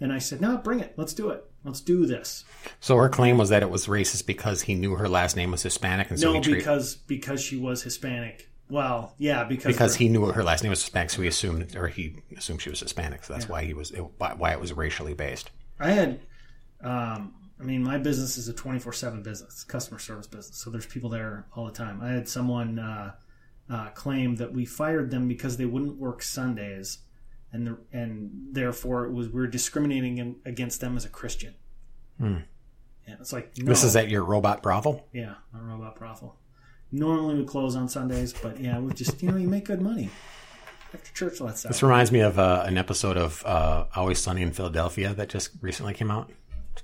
[0.00, 0.94] And I said, no, bring it.
[0.96, 1.44] Let's do it.
[1.64, 2.44] Let's do this.
[2.80, 5.62] So her claim was that it was racist because he knew her last name was
[5.62, 8.50] Hispanic, and so no, he treated because because she was Hispanic.
[8.68, 11.88] Well, yeah, because because he knew her last name was Hispanic, so he assumed or
[11.88, 13.24] he assumed she was Hispanic.
[13.24, 15.50] So that's why he was why it was racially based.
[15.80, 16.20] I had,
[16.82, 20.58] um, I mean, my business is a 24 7 business, customer service business.
[20.58, 22.00] So there's people there all the time.
[22.02, 23.12] I had someone uh,
[23.70, 26.98] uh, claim that we fired them because they wouldn't work Sundays.
[27.54, 31.54] And, the, and therefore, it was we are discriminating in, against them as a Christian.
[32.20, 32.40] Yeah,
[33.20, 33.66] it's like no.
[33.66, 35.06] This is at your robot brothel.
[35.12, 36.36] yeah, a robot brothel.
[36.90, 40.10] Normally we close on Sundays, but yeah, we just you know you make good money
[40.92, 41.72] after church lets out.
[41.72, 45.50] This reminds me of uh, an episode of uh, Always Sunny in Philadelphia that just
[45.60, 46.30] recently came out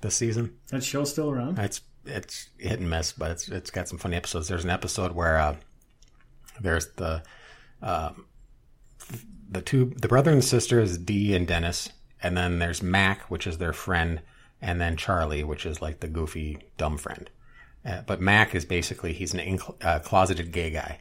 [0.00, 0.56] this season.
[0.68, 1.58] That show's still around.
[1.58, 4.48] It's it's hit and miss, but it's it's got some funny episodes.
[4.48, 5.56] There's an episode where uh,
[6.60, 7.22] there's the
[7.82, 8.26] um,
[9.50, 11.90] the two the brother and sister is Dee and Dennis,
[12.22, 14.20] and then there's Mac, which is their friend,
[14.62, 17.28] and then Charlie, which is like the goofy dumb friend.
[17.84, 21.00] Uh, but Mac is basically he's an in, uh, closeted gay guy,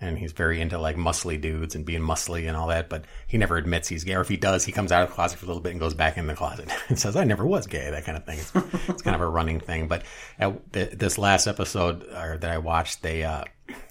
[0.00, 2.88] and he's very into like muscly dudes and being muscly and all that.
[2.88, 5.14] But he never admits he's gay, or if he does, he comes out of the
[5.14, 7.44] closet for a little bit and goes back in the closet and says, "I never
[7.44, 8.38] was gay." That kind of thing.
[8.38, 8.52] It's,
[8.88, 9.88] it's kind of a running thing.
[9.88, 10.04] But
[10.38, 13.44] at the, this last episode or that I watched, they uh,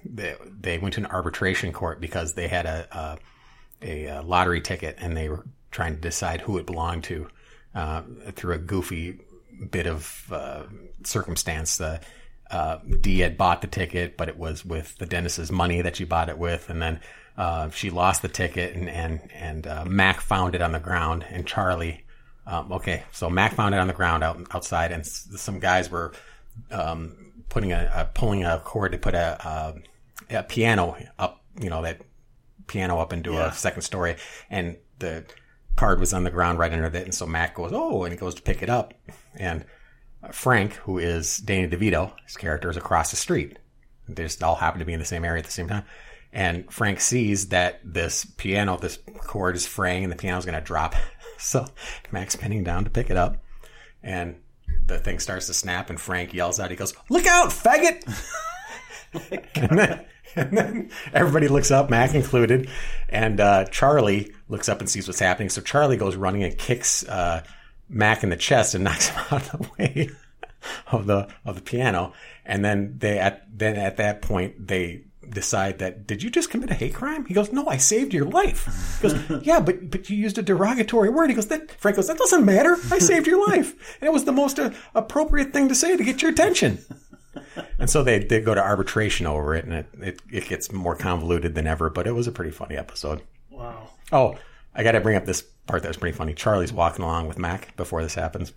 [0.03, 3.17] they they went to an arbitration court because they had a a,
[3.83, 7.27] a lottery ticket and they were trying to decide who it belonged to
[7.75, 9.19] uh, through a goofy
[9.71, 10.63] bit of uh,
[11.03, 11.77] circumstance.
[11.77, 11.99] The
[12.51, 16.03] uh, Dee had bought the ticket, but it was with the Dennis's money that she
[16.03, 16.99] bought it with, and then
[17.37, 21.25] uh, she lost the ticket, and and and uh, Mac found it on the ground,
[21.29, 22.03] and Charlie.
[22.45, 25.89] Um, okay, so Mac found it on the ground out outside, and s- some guys
[25.89, 26.13] were
[26.69, 27.15] um,
[27.49, 29.73] putting a, a pulling a cord to put a,
[30.29, 32.01] a a piano up, you know that
[32.67, 33.47] piano up into Yeah.
[33.47, 34.15] a second story,
[34.49, 35.25] and the
[35.75, 36.95] card was on the ground right under it.
[36.95, 38.93] And so Mac goes, "Oh," and he goes to pick it up,
[39.35, 39.65] and
[40.31, 43.57] Frank, who is Danny DeVito, his character is across the street.
[44.07, 45.83] They just all happen to be in the same area at the same time.
[46.31, 48.97] And Frank sees that this piano, this
[49.27, 50.95] cord is fraying, and the piano's going to drop.
[51.39, 51.65] So
[52.11, 53.43] Mac's bending down to pick it up,
[54.01, 54.35] and
[54.85, 55.89] the thing starts to snap.
[55.89, 58.01] And Frank yells out, "He goes, look out, faggot!"
[59.55, 62.69] and, then, and then everybody looks up, Mac included,
[63.09, 65.49] and uh, Charlie looks up and sees what's happening.
[65.49, 67.43] So Charlie goes running and kicks uh,
[67.89, 70.09] Mac in the chest and knocks him out of the way
[70.91, 72.13] of the of the piano.
[72.45, 76.71] And then they at then at that point they decide that did you just commit
[76.71, 77.25] a hate crime?
[77.25, 78.99] He goes, no, I saved your life.
[79.01, 81.29] He goes, yeah, but but you used a derogatory word.
[81.29, 82.77] He goes, that Frank goes, that doesn't matter.
[82.91, 86.03] I saved your life, and it was the most uh, appropriate thing to say to
[86.03, 86.79] get your attention.
[87.79, 90.95] And so they, they go to arbitration over it, and it, it, it gets more
[90.95, 91.89] convoluted than ever.
[91.89, 93.21] But it was a pretty funny episode.
[93.49, 93.89] Wow.
[94.11, 94.35] Oh,
[94.75, 96.33] I got to bring up this part that was pretty funny.
[96.33, 98.53] Charlie's walking along with Mac before this happens,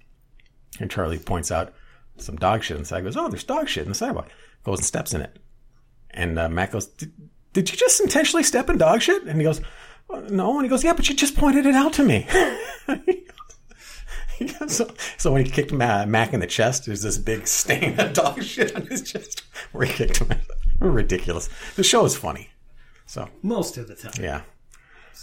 [0.81, 1.73] and Charlie points out
[2.19, 2.99] some dog shit on the side.
[2.99, 4.29] He goes, "Oh, there's dog shit in the sidewalk."
[4.65, 5.39] Goes and steps in it,
[6.11, 7.12] and uh, Mac goes, "Did
[7.53, 9.61] did you just intentionally step in dog shit?" And he goes,
[10.11, 12.27] "Uh, "No," and he goes, "Yeah, but you just pointed it out to me."
[14.68, 18.42] So, so when he kicked Mac in the chest, there's this big stain of dog
[18.42, 20.31] shit on his chest where he kicked him.
[20.81, 21.49] Ridiculous.
[21.77, 22.51] The show is funny.
[23.07, 24.22] So Most of the time.
[24.22, 24.42] yeah.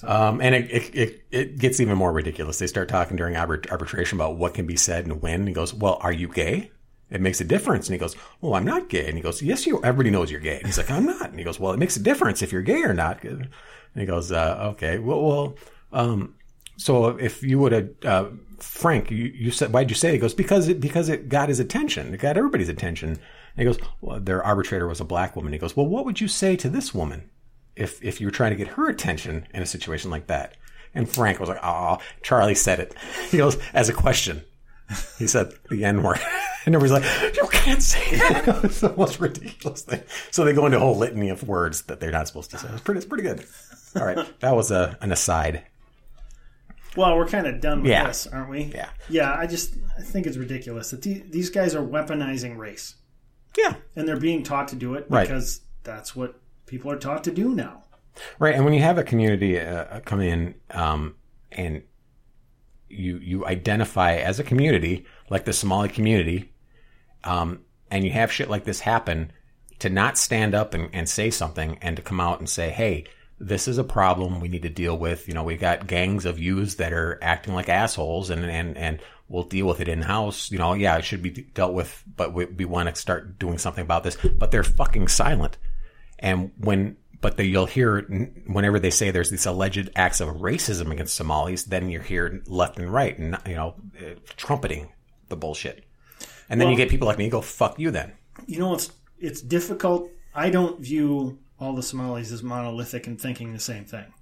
[0.04, 2.58] Um, and it, it, it, it gets even more ridiculous.
[2.60, 5.42] They start talking during arbit- arbitration about what can be said and when.
[5.42, 6.72] And he goes, Well, are you gay?
[7.12, 7.88] It makes a difference.
[7.88, 9.06] And he goes, Well, I'm not gay.
[9.08, 10.58] And he goes, Yes, you, everybody knows you're gay.
[10.58, 11.30] And he's like, I'm not.
[11.30, 13.24] And he goes, Well, it makes a difference if you're gay or not.
[13.24, 13.50] And
[13.96, 15.56] he goes, uh, Okay, well, well,
[15.92, 16.36] um,
[16.84, 18.26] so if you would have, uh,
[18.60, 20.10] Frank, you, you said, why'd you say?
[20.10, 20.14] it?
[20.16, 22.14] He goes, because it, because it got his attention.
[22.14, 23.12] It got everybody's attention.
[23.12, 23.20] And
[23.56, 25.54] he goes, well, their arbitrator was a black woman.
[25.54, 27.30] He goes, well, what would you say to this woman
[27.78, 30.58] if, if you were trying to get her attention in a situation like that?
[30.94, 32.94] And Frank was like, oh, Charlie said it.
[33.32, 34.44] He goes, as a question.
[35.18, 36.20] He said the N word.
[36.66, 38.48] And everybody's like, you can't say that.
[38.64, 40.02] it's the most ridiculous thing.
[40.32, 42.70] So they go into a whole litany of words that they're not supposed to say.
[42.72, 43.46] It's pretty, it's pretty good.
[43.98, 44.40] All right.
[44.40, 45.66] That was a, an aside.
[46.96, 48.08] Well, we're kind of done with Yeah.
[48.08, 48.64] this, aren't we?
[48.66, 48.90] Yeah.
[49.10, 52.96] Yeah, I just I think it's ridiculous that the, these guys are weaponizing race.
[53.58, 53.76] Yeah.
[53.96, 55.28] And they're being taught to do it Right.
[55.28, 57.84] because that's what people are taught to do now.
[58.38, 61.16] Right, and when you have a community uh, come in um,
[61.52, 61.82] and
[62.90, 66.54] you you identify as a community, like the Somali community,
[67.24, 69.32] um, and you have shit like this happen,
[69.80, 73.06] to not stand up and, and say something, and to come out and say, "Hey,
[73.48, 76.40] this is a problem we need to deal with." You know, we got gangs of
[76.40, 80.52] youths that are acting like assholes, and and and we'll deal with it in house.
[80.52, 83.58] You know, yeah, it should be dealt with, but we, we want to start doing
[83.58, 84.16] something about this.
[84.16, 85.58] But they're fucking silent.
[86.20, 88.02] And when, but you'll hear
[88.48, 92.78] whenever they say there's these alleged acts of racism against Somalis, then you hear left
[92.78, 94.92] and right, and you know, uh, trumpeting
[95.30, 95.86] the bullshit.
[96.50, 98.14] And then you get people like me go, "Fuck you," then.
[98.46, 100.10] You know, it's it's difficult.
[100.36, 104.14] I don't view all the Somalis as monolithic and thinking the same thing.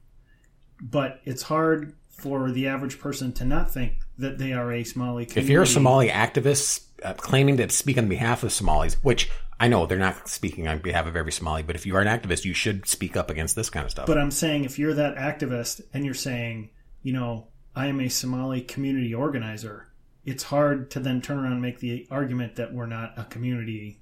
[0.82, 5.26] But it's hard for the average person to not think that they are a Somali
[5.26, 5.46] community.
[5.46, 9.68] If you're a Somali activist uh, claiming to speak on behalf of Somalis, which I
[9.68, 12.46] know they're not speaking on behalf of every Somali, but if you are an activist,
[12.46, 14.08] you should speak up against this kind of stuff.
[14.08, 16.70] But I'm saying if you're that activist and you're saying,
[17.04, 19.88] you know, I am a Somali community organizer,
[20.26, 24.02] it's hard to then turn around and make the argument that we're not a community.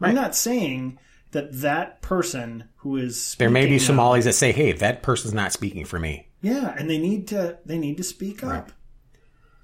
[0.00, 0.10] right.
[0.10, 0.98] I'm not saying
[1.32, 5.52] that that person who is There may be Somalis that say, "Hey, that person's not
[5.52, 8.72] speaking for me." yeah, and they need to they need to speak up.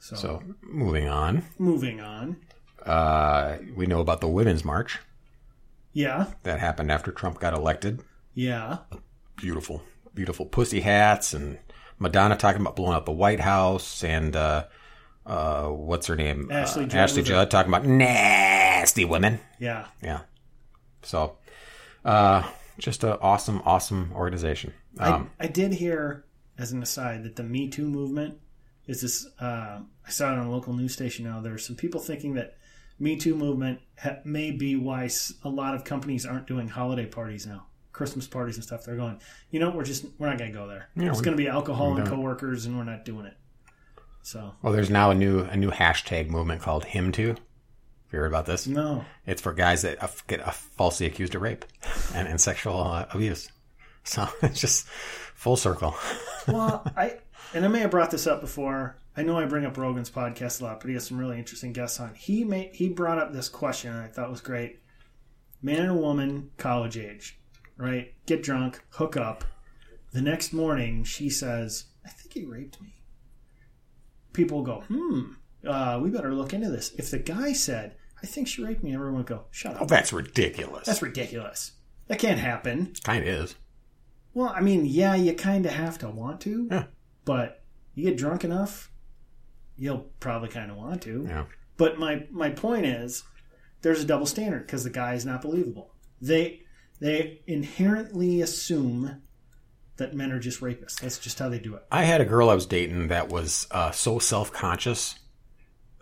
[0.00, 2.36] So, So, moving on, moving on,
[2.84, 4.98] uh, we know about the Women's March
[5.94, 8.02] yeah, that happened after Trump got elected.
[8.34, 8.78] yeah,
[9.36, 9.82] beautiful,
[10.14, 11.58] beautiful pussy hats and
[11.98, 14.64] Madonna talking about blowing up the White House and uh,
[15.24, 16.50] uh, what's her name?
[16.50, 17.22] Ashley uh, Judd Ashley?
[17.22, 19.40] Judd talking about nasty women.
[19.58, 19.86] yeah.
[20.02, 20.20] Yeah.
[21.02, 21.36] So,
[22.04, 22.42] uh,
[22.78, 24.72] just an awesome, awesome organization.
[24.98, 26.24] Um, I, I did hear,
[26.58, 28.38] as an aside, that the Me Too movement
[28.86, 29.26] is this.
[29.40, 31.40] Uh, I saw it on a local news station now.
[31.40, 32.56] There are some people thinking that
[32.98, 35.08] Me Too movement ha- may be why
[35.42, 38.84] a lot of companies aren't doing holiday parties now, Christmas parties and stuff.
[38.84, 40.88] They're going, you know, we're just we're not going to go there.
[40.96, 43.34] Yeah, it's going to be alcohol and coworkers, and we're not doing it.
[44.22, 47.36] So well, there's now a new a new hashtag movement called Him Too.
[48.06, 48.66] Have you heard about this?
[48.66, 51.64] no, It's for guys that get falsely accused of rape
[52.14, 53.48] and, and sexual uh, abuse.
[54.04, 54.86] So it's just
[55.34, 55.94] full circle.
[56.48, 57.18] well, I
[57.54, 58.96] and I may have brought this up before.
[59.16, 61.72] I know I bring up Rogan's podcast a lot, but he has some really interesting
[61.72, 62.14] guests on.
[62.14, 64.80] He made he brought up this question and I thought was great.
[65.62, 67.38] Man and a woman, college age,
[67.76, 68.12] right?
[68.26, 69.44] Get drunk, hook up.
[70.12, 72.94] The next morning, she says, "I think he raped me."
[74.32, 75.32] People go, "Hmm,
[75.66, 78.94] uh, we better look into this." If the guy said, "I think she raped me,"
[78.94, 79.82] everyone would go, "Shut up.
[79.82, 80.86] Oh, that's ridiculous.
[80.86, 81.72] That's ridiculous.
[82.08, 83.54] That can't happen." kind of is.
[84.34, 86.84] Well, I mean, yeah, you kind of have to want to, Yeah.
[87.24, 87.62] but
[87.94, 88.90] you get drunk enough,
[89.76, 91.24] you'll probably kind of want to.
[91.28, 91.44] Yeah.
[91.76, 93.22] But my my point is,
[93.82, 95.94] there's a double standard because the guy is not believable.
[96.20, 96.62] They
[97.00, 99.22] they inherently assume
[99.96, 101.00] that men are just rapists.
[101.00, 101.84] That's just how they do it.
[101.92, 105.14] I had a girl I was dating that was uh, so self conscious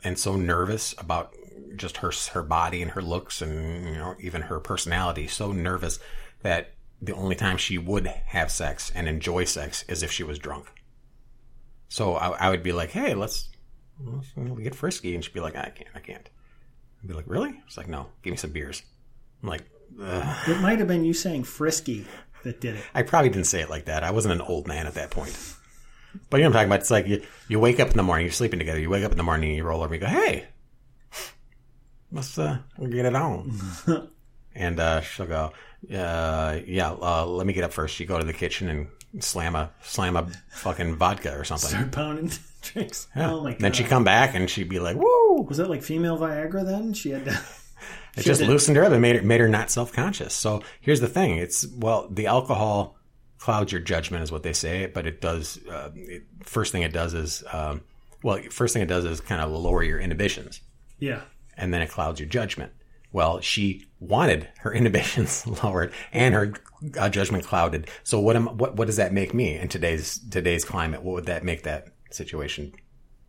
[0.05, 1.35] and so nervous about
[1.77, 5.27] just her her body and her looks and you know even her personality.
[5.27, 5.99] So nervous
[6.43, 10.39] that the only time she would have sex and enjoy sex is if she was
[10.39, 10.67] drunk.
[11.89, 13.49] So I, I would be like, "Hey, let's,
[14.01, 16.29] let's you know, get frisky," and she'd be like, "I can't, I can't."
[17.03, 18.83] I'd be like, "Really?" It's like, "No, give me some beers."
[19.43, 19.65] I'm like,
[20.01, 20.49] Ugh.
[20.49, 22.07] It might have been you saying frisky
[22.45, 22.85] that did it.
[22.95, 24.05] I probably didn't say it like that.
[24.05, 25.37] I wasn't an old man at that point.
[26.31, 26.81] But you know what I'm talking about?
[26.81, 29.13] It's like you, you wake up in the morning, you're sleeping together, you wake up
[29.13, 30.47] in the morning, you roll over, and you go, hey,
[32.11, 33.53] let's uh, we'll get it on.
[34.55, 35.53] and uh, she'll go,
[35.95, 37.99] uh, yeah, uh, let me get up first.
[38.01, 41.71] You go to the kitchen and slam a slam a fucking vodka or something.
[41.71, 42.31] Start pounding
[42.63, 43.09] drinks.
[43.17, 43.33] Yeah.
[43.33, 43.61] Oh my god.
[43.61, 45.43] Then she'd come back and she'd be like, woo!
[45.49, 46.93] Was that like female Viagra then?
[46.95, 47.41] She had to.
[48.15, 50.35] It She just to- loosened her up and made her, made her not self conscious.
[50.35, 52.95] So here's the thing: it's well, the alcohol
[53.43, 55.59] clouds your judgment, is what they say, but it does.
[55.69, 57.81] Uh, it, first thing it does is, um,
[58.23, 60.61] well, first thing it does is kind of lower your inhibitions,
[61.01, 61.23] Yeah.
[61.57, 62.71] and then it clouds your judgment.
[63.11, 66.53] Well, she wanted her inhibitions lowered and her
[66.97, 67.89] uh, judgment clouded.
[68.05, 71.03] So what am what what does that make me in today's today's climate?
[71.03, 72.73] What would that make that situation?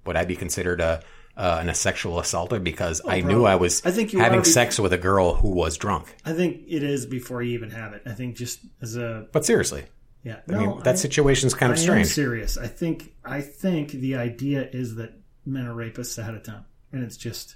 [0.06, 1.02] Would I be considered a
[1.36, 3.46] uh, an, a sexual assaulter because I knew.
[3.46, 6.16] I was I think having sex with a girl who was drunk?
[6.24, 8.04] I think it is before you even have it.
[8.06, 9.86] I think just as a But seriously,
[10.24, 10.40] yeah.
[10.50, 12.08] I mean that situation's kind of I am strange.
[12.08, 12.58] serious.
[12.58, 15.14] I think I think the idea is that
[15.46, 17.56] men are rapists ahead of time, and it's just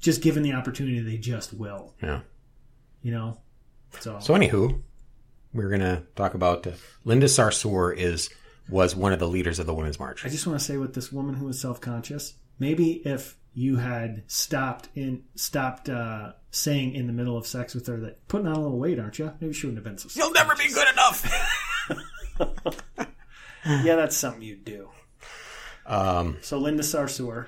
[0.00, 1.94] just given the opportunity, they just will.
[2.02, 2.20] Yeah.
[3.02, 3.40] You know.
[4.00, 4.80] So, So anywho,
[5.52, 6.72] we're gonna talk about uh,
[7.04, 8.30] Linda Sarsour is
[8.68, 10.24] was one of the leaders of the Women's March.
[10.26, 13.76] I just want to say with this woman who was self conscious, maybe if you
[13.76, 18.46] had stopped in stopped uh, saying in the middle of sex with her that putting
[18.46, 19.32] on a little weight, aren't you?
[19.40, 20.08] Maybe she wouldn't have been so.
[20.20, 21.24] You'll never be good enough.
[23.84, 24.88] Yeah, that's something you'd do.
[25.84, 27.46] um, So Linda Sarsour,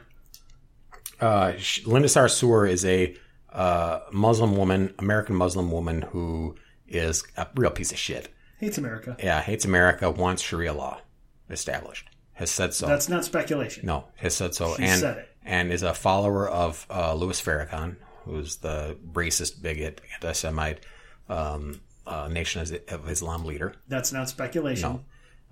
[1.21, 3.17] uh, sh- Linda Sarsour is a
[3.53, 6.57] uh, Muslim woman, American Muslim woman who
[6.89, 8.29] is a real piece of shit.
[8.59, 9.17] hates America.
[9.23, 11.01] Yeah, hates America, wants Sharia law
[11.49, 12.87] established, has said so.
[12.87, 13.87] That's not speculation.
[13.87, 15.29] No, has said so, She and said it.
[15.45, 20.81] and is a follower of uh, Louis Farrakhan, who's the racist, bigot, anti-Semite,
[21.29, 23.75] um, uh, Nation of Islam leader.
[23.89, 24.93] That's not speculation.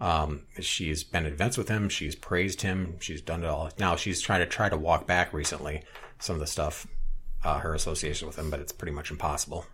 [0.01, 0.07] No.
[0.07, 1.89] Um, she's been at events with him.
[1.89, 2.97] She's praised him.
[3.01, 3.71] She's done it all.
[3.79, 5.83] Now she's trying to try to walk back recently
[6.19, 6.87] some of the stuff,
[7.45, 9.67] uh, her association with him, but it's pretty much impossible.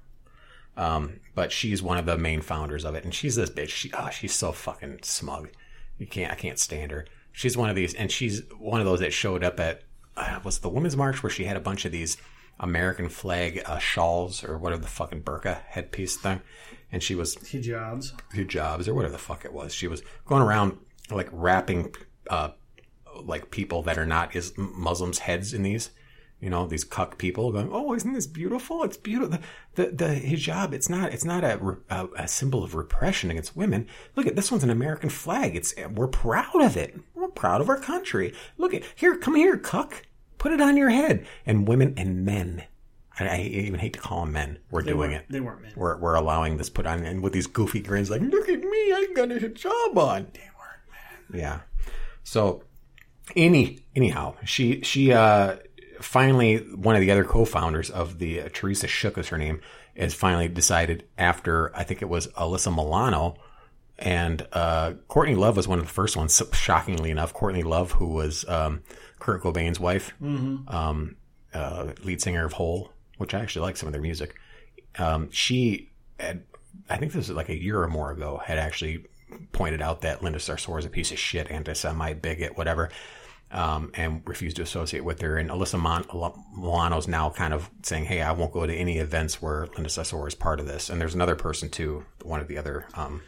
[0.77, 3.69] Um, but she's one of the main founders of it, and she's this bitch.
[3.69, 5.51] She, oh, she's so fucking smug.
[5.99, 7.07] You can't, I can't stand her.
[7.33, 9.83] She's one of these, and she's one of those that showed up at
[10.17, 12.17] uh, was it the Women's March where she had a bunch of these
[12.61, 16.41] American flag uh, shawls or whatever the fucking burqa headpiece thing,
[16.93, 18.13] and she was Hijabs.
[18.35, 19.75] hijabs or whatever the fuck it was.
[19.75, 20.79] She was going around
[21.11, 21.95] like wrapping
[22.31, 22.51] uh,
[23.23, 25.91] like people that are not is Muslims heads in these.
[26.41, 28.83] You know these cuck people going, "Oh, isn't this beautiful?
[28.85, 29.39] It's beautiful."
[29.75, 33.57] The, the the hijab, it's not it's not a, a a symbol of repression against
[33.57, 33.89] women.
[34.15, 35.57] Look at this one's an American flag.
[35.57, 36.95] It's we're proud of it.
[37.15, 38.35] We're proud of our country.
[38.59, 40.03] Look at here, come here, cuck.
[40.45, 41.27] Put it on your head.
[41.47, 42.65] And women and men,
[43.19, 44.59] I, I even hate to call them men.
[44.71, 45.73] We're They doing it They weren't men.
[45.75, 48.93] we're, we're allowing this put on and with these goofy grins like look at me
[48.93, 50.85] i got a job on they weren't
[51.33, 51.61] man yeah
[52.25, 52.63] so
[53.37, 55.57] any anyhow she she uh
[56.01, 59.61] finally one of the other co-founders of the uh, teresa shook is her name
[59.97, 63.35] has finally decided after i think it was alyssa milano
[63.99, 67.93] and uh courtney love was one of the first ones so- shockingly enough courtney love
[67.93, 68.83] who was um
[69.25, 70.07] kurt cobain's wife
[70.69, 71.17] um
[71.53, 74.31] uh lead singer of hole which i actually like some of their music
[74.99, 76.43] um, she had,
[76.89, 79.05] I think this was like a year or more ago, had actually
[79.53, 82.91] pointed out that Linda Sarsour is a piece of shit, anti-Semite, bigot, whatever,
[83.51, 85.37] um, and refused to associate with her.
[85.37, 86.07] And Alyssa Mon-
[86.57, 90.27] Milano's now kind of saying, "Hey, I won't go to any events where Linda Sarsour
[90.29, 92.87] is part of this." And there's another person too, one of the other.
[92.95, 93.23] Um,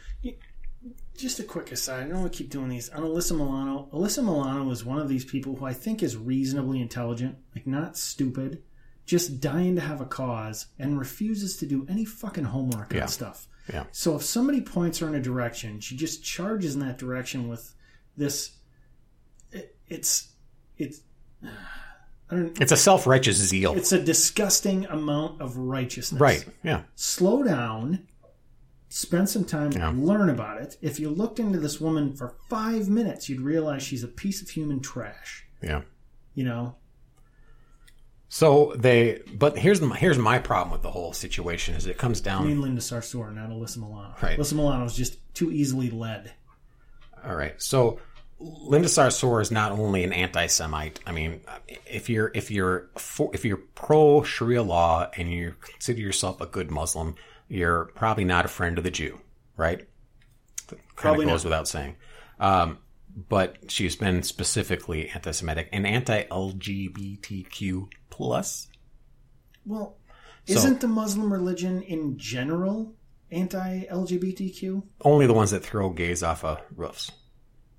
[1.17, 2.05] Just a quick aside.
[2.05, 2.89] I don't want to keep doing these.
[2.89, 6.79] On Alyssa Milano, Alyssa Milano is one of these people who I think is reasonably
[6.79, 8.61] intelligent, like not stupid,
[9.05, 13.03] just dying to have a cause and refuses to do any fucking homework Yeah.
[13.03, 13.47] on stuff.
[13.73, 13.85] Yeah.
[13.91, 17.73] So if somebody points her in a direction, she just charges in that direction with
[18.15, 18.51] this.
[19.51, 20.29] It, it's
[20.77, 21.01] it's.
[22.29, 22.61] I don't.
[22.61, 26.19] it's a self-righteous zeal, It's a disgusting amount of righteousness.
[26.19, 26.45] right?
[26.63, 28.07] Yeah, slow down,
[28.89, 29.91] spend some time, Yeah.
[29.95, 30.77] learn about it.
[30.81, 34.49] If you looked into this woman for five minutes, you'd realize she's a piece of
[34.49, 35.45] human trash.
[35.61, 35.81] yeah.
[36.35, 36.75] You know,
[38.29, 42.19] So they, but here's the, here's my problem with the whole situation is it comes
[42.21, 42.43] down.
[42.43, 44.13] I mean Linda Sarsour, not Alyssa Milano.
[44.21, 44.37] Right.
[44.37, 46.31] Alyssa Milano is just too easily led.
[47.25, 47.59] All right.
[47.61, 47.99] So
[48.39, 50.99] Linda Sarsour is not only an anti-Semite.
[51.07, 51.41] I mean,
[51.89, 56.45] if you're if you're for, if you're pro Sharia law and you consider yourself a
[56.45, 57.15] good Muslim,
[57.49, 59.19] you're probably not a friend of the Jew,
[59.55, 59.87] right?
[60.95, 61.49] Probably goes not.
[61.49, 61.95] without saying.
[62.39, 62.79] Um,
[63.29, 68.67] but she's been specifically anti-Semitic and anti-LGBTQ plus.
[69.65, 69.97] Well,
[70.47, 72.93] So- isn't the Muslim religion in general
[73.31, 74.83] anti-LGBTQ?
[75.01, 77.11] Only the ones that throw gays off of roofs.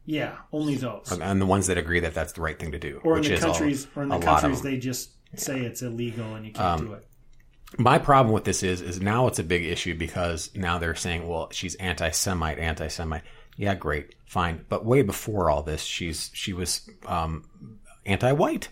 [0.05, 1.13] Yeah, only those.
[1.21, 3.01] and the ones that agree that that's the right thing to do.
[3.05, 6.53] Or in the countries, or in the countries, they just say it's illegal and you
[6.53, 7.07] can't Um, do it.
[7.77, 11.29] My problem with this is, is now it's a big issue because now they're saying,
[11.29, 13.23] well, she's anti-Semite, anti-Semite.
[13.57, 14.65] Yeah, great, fine.
[14.69, 17.45] But way before all this, she's she was um,
[18.07, 18.69] anti-white,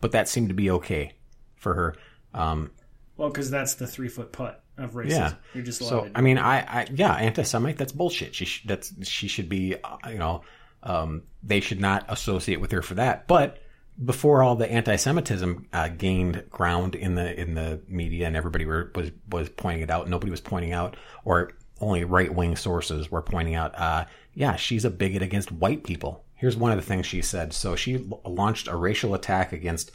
[0.00, 1.12] but that seemed to be okay
[1.56, 1.96] for her.
[2.32, 2.70] Um,
[3.16, 5.10] Well, because that's the three foot putt of racism.
[5.10, 5.32] yeah.
[5.54, 7.76] You're just So I mean, I, I yeah, anti-Semite.
[7.76, 8.34] That's bullshit.
[8.34, 9.74] She sh- that's she should be.
[9.82, 10.42] Uh, you know,
[10.84, 13.26] um, they should not associate with her for that.
[13.26, 13.60] But
[14.04, 18.92] before all the anti-Semitism uh, gained ground in the in the media and everybody were,
[18.94, 23.22] was was pointing it out, nobody was pointing out, or only right wing sources were
[23.22, 23.78] pointing out.
[23.78, 26.24] Uh, yeah, she's a bigot against white people.
[26.34, 27.52] Here's one of the things she said.
[27.52, 29.90] So she l- launched a racial attack against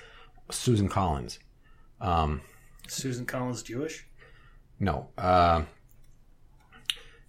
[0.52, 1.40] Susan Collins.
[2.02, 2.42] Um,
[2.88, 4.06] Susan Collins Jewish?
[4.80, 5.08] no.
[5.18, 5.64] Uh,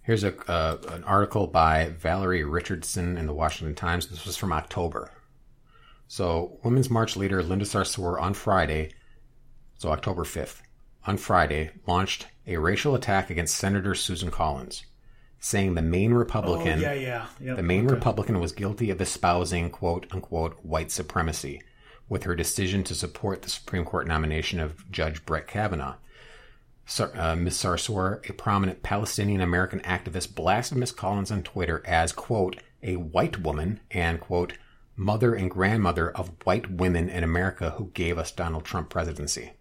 [0.01, 4.07] here's a uh, an article by Valerie Richardson in the Washington Times.
[4.07, 5.11] This was from October.
[6.07, 8.91] So, Women's March leader Linda Sarsour on Friday,
[9.77, 10.61] so October 5th,
[11.07, 14.85] on Friday, launched a racial attack against Senator Susan Collins,
[15.39, 17.25] saying the Maine Republican oh, yeah, yeah.
[17.41, 17.57] Yep.
[17.57, 17.95] the Maine okay.
[17.95, 21.61] Republican was guilty of espousing quote unquote white supremacy
[22.07, 25.95] with her decision to support the Supreme Court nomination of Judge Brett Kavanaugh.
[26.85, 27.57] Sar- uh, Ms.
[27.57, 30.91] Sarsour, a prominent Palestinian American activist, blasted Ms.
[30.91, 34.53] Collins on Twitter as quote a white woman and quote
[34.95, 39.53] mother and grandmother of white women in America who gave us Donald Trump presidency.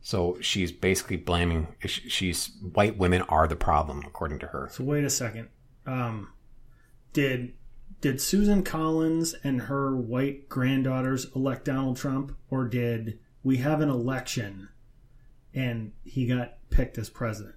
[0.00, 1.68] So she's basically blaming.
[1.84, 4.68] She's white women are the problem, according to her.
[4.72, 5.48] So wait a second.
[5.86, 6.32] Um,
[7.12, 7.54] did
[8.00, 13.88] did Susan Collins and her white granddaughters elect Donald Trump, or did we have an
[13.88, 14.68] election
[15.52, 17.56] and he got picked as president?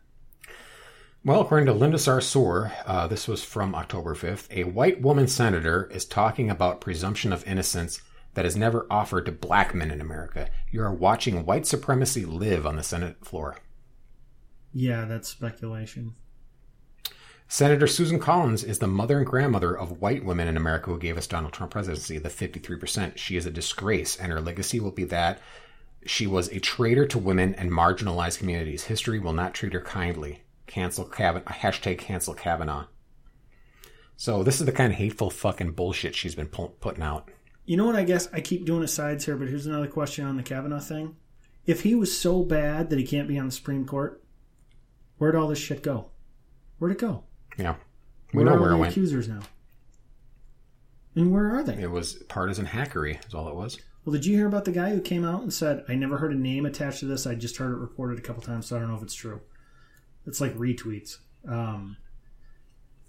[1.23, 5.87] Well, according to Linda Sarsour, uh, this was from October 5th, a white woman senator
[5.93, 8.01] is talking about presumption of innocence
[8.33, 10.49] that is never offered to black men in America.
[10.71, 13.57] You are watching white supremacy live on the Senate floor.
[14.73, 16.15] Yeah, that's speculation.
[17.47, 21.19] Senator Susan Collins is the mother and grandmother of white women in America who gave
[21.19, 23.17] us Donald Trump presidency, the 53%.
[23.17, 25.39] She is a disgrace, and her legacy will be that
[26.03, 28.85] she was a traitor to women and marginalized communities.
[28.85, 30.41] History will not treat her kindly.
[30.71, 32.85] Cancel Kavanaugh, hashtag cancel Kavanaugh.
[34.15, 37.29] So this is the kind of hateful fucking bullshit she's been pu- putting out.
[37.65, 37.97] You know what?
[37.97, 41.17] I guess I keep doing asides here, but here's another question on the Kavanaugh thing.
[41.65, 44.23] If he was so bad that he can't be on the Supreme Court,
[45.17, 46.07] where'd all this shit go?
[46.77, 47.25] Where'd it go?
[47.57, 47.75] Yeah,
[48.33, 48.91] we Where know where the it went.
[48.93, 49.41] accusers now?
[51.15, 51.81] And where are they?
[51.83, 53.77] It was partisan hackery, is all it was.
[54.05, 56.31] Well, did you hear about the guy who came out and said, I never heard
[56.31, 57.27] a name attached to this.
[57.27, 59.41] I just heard it reported a couple times, so I don't know if it's true.
[60.27, 61.17] It's like retweets.
[61.47, 61.97] Um,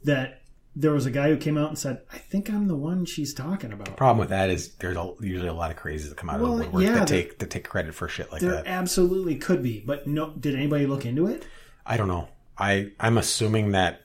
[0.04, 0.40] that
[0.74, 3.34] there was a guy who came out and said, I think I'm the one she's
[3.34, 3.84] talking about.
[3.86, 6.40] The Problem with that is there's a, usually a lot of crazies that come out
[6.40, 8.66] Well, of the woodwork yeah, that take that take credit for shit like There that.
[8.66, 10.30] absolutely could be, but no.
[10.30, 11.44] Did anybody look into it?
[11.84, 12.28] I don't know.
[12.56, 14.00] I I'm assuming that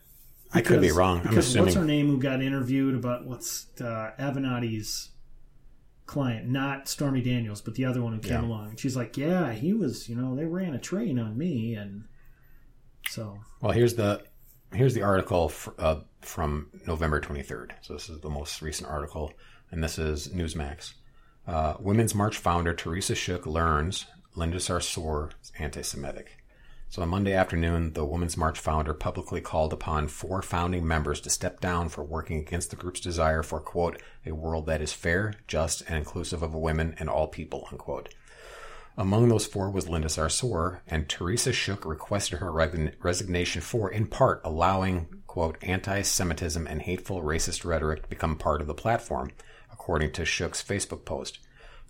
[0.54, 1.18] I could be Because- wrong.
[1.22, 5.10] I'm Because what's her name who got interviewed about what's uh, Avenatti's
[6.06, 8.48] client, not Stormy Daniels, but the other one who came Yeah.
[8.48, 8.70] along.
[8.70, 10.08] And she's like, "Yeah, he was.
[10.10, 12.06] You know, they ran a train on me, and
[13.10, 14.24] so well here's the
[14.74, 17.72] here's the article uh, from November 23rd.
[17.82, 19.34] So this is the most recent article,
[19.72, 20.94] and this is Newsmax.
[21.48, 24.06] Uh, Women's March founder Teresa Shook learns
[24.36, 26.38] Linda Sarsour is anti-Semitic.
[26.90, 31.30] So on Monday afternoon, the Women's March founder publicly called upon four founding members to
[31.30, 35.34] step down for working against the group's desire for, quote, a world that is fair,
[35.48, 38.14] just, and inclusive of women and all people, unquote.
[39.00, 44.42] Among those four was Linda Sarsour, and Teresa Shook requested her resignation for, in part,
[44.44, 49.30] allowing, quote, anti Semitism and hateful racist rhetoric to become part of the platform,
[49.72, 51.38] according to Shook's Facebook post.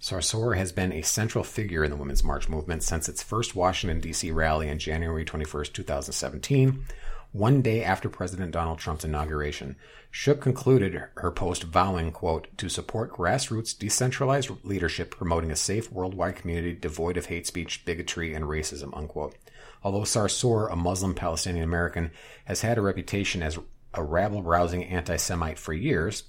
[0.01, 4.01] Sarsour has been a central figure in the Women's March movement since its first Washington,
[4.01, 4.29] D.C.
[4.31, 6.85] rally on January 21, 2017,
[7.31, 9.75] one day after President Donald Trump's inauguration.
[10.09, 16.37] Shook concluded her post vowing, quote, to support grassroots decentralized leadership promoting a safe worldwide
[16.37, 19.35] community devoid of hate speech, bigotry, and racism, unquote.
[19.83, 22.11] Although Sarsour, a Muslim Palestinian American,
[22.45, 23.59] has had a reputation as
[23.93, 26.23] a rabble rousing anti Semite for years,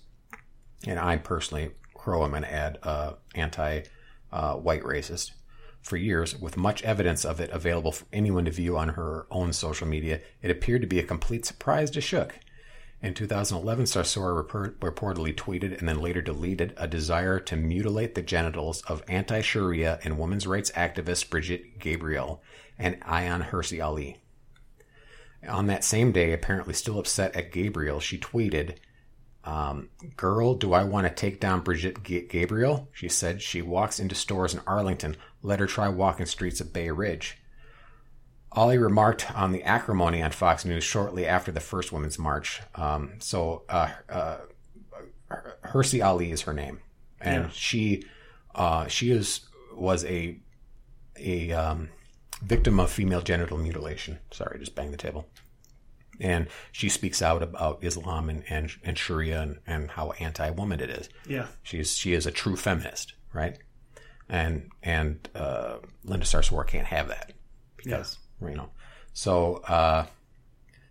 [0.86, 3.82] and I personally, Crow, I'm going to add uh, anti
[4.30, 5.32] uh, white racist
[5.88, 9.52] for years, with much evidence of it available for anyone to view on her own
[9.52, 12.38] social media, it appeared to be a complete surprise to Shook.
[13.00, 18.22] In 2011, Sarsour report, reportedly tweeted and then later deleted a desire to mutilate the
[18.22, 22.42] genitals of anti Sharia and women's rights activist Brigitte Gabriel
[22.76, 24.16] and Ayaan Hirsi Ali.
[25.48, 28.78] On that same day, apparently still upset at Gabriel, she tweeted,
[29.44, 32.88] Um, Girl, do I want to take down Brigitte G- Gabriel?
[32.92, 35.16] She said she walks into stores in Arlington.
[35.42, 37.38] Let her try walking streets of Bay Ridge.
[38.52, 42.60] Ali remarked on the acrimony on Fox News shortly after the first Women's March.
[42.74, 44.38] Um, so, uh, uh,
[45.66, 46.80] Hirsi Ali is her name,
[47.20, 47.50] and Yeah.
[47.52, 48.04] she,
[48.54, 49.40] uh, she is
[49.74, 50.40] was a
[51.20, 51.90] a um,
[52.42, 54.18] victim of female genital mutilation.
[54.30, 55.28] Sorry, just bang the table.
[56.20, 60.90] And she speaks out about Islam and, and, and Sharia and, and how anti-woman it
[60.90, 61.08] is.
[61.28, 61.46] Yeah.
[61.62, 63.58] She's she is a true feminist, right?
[64.28, 67.32] And and uh, Linda Sarsour can't have that
[67.76, 68.70] because you know.
[69.12, 70.06] So uh,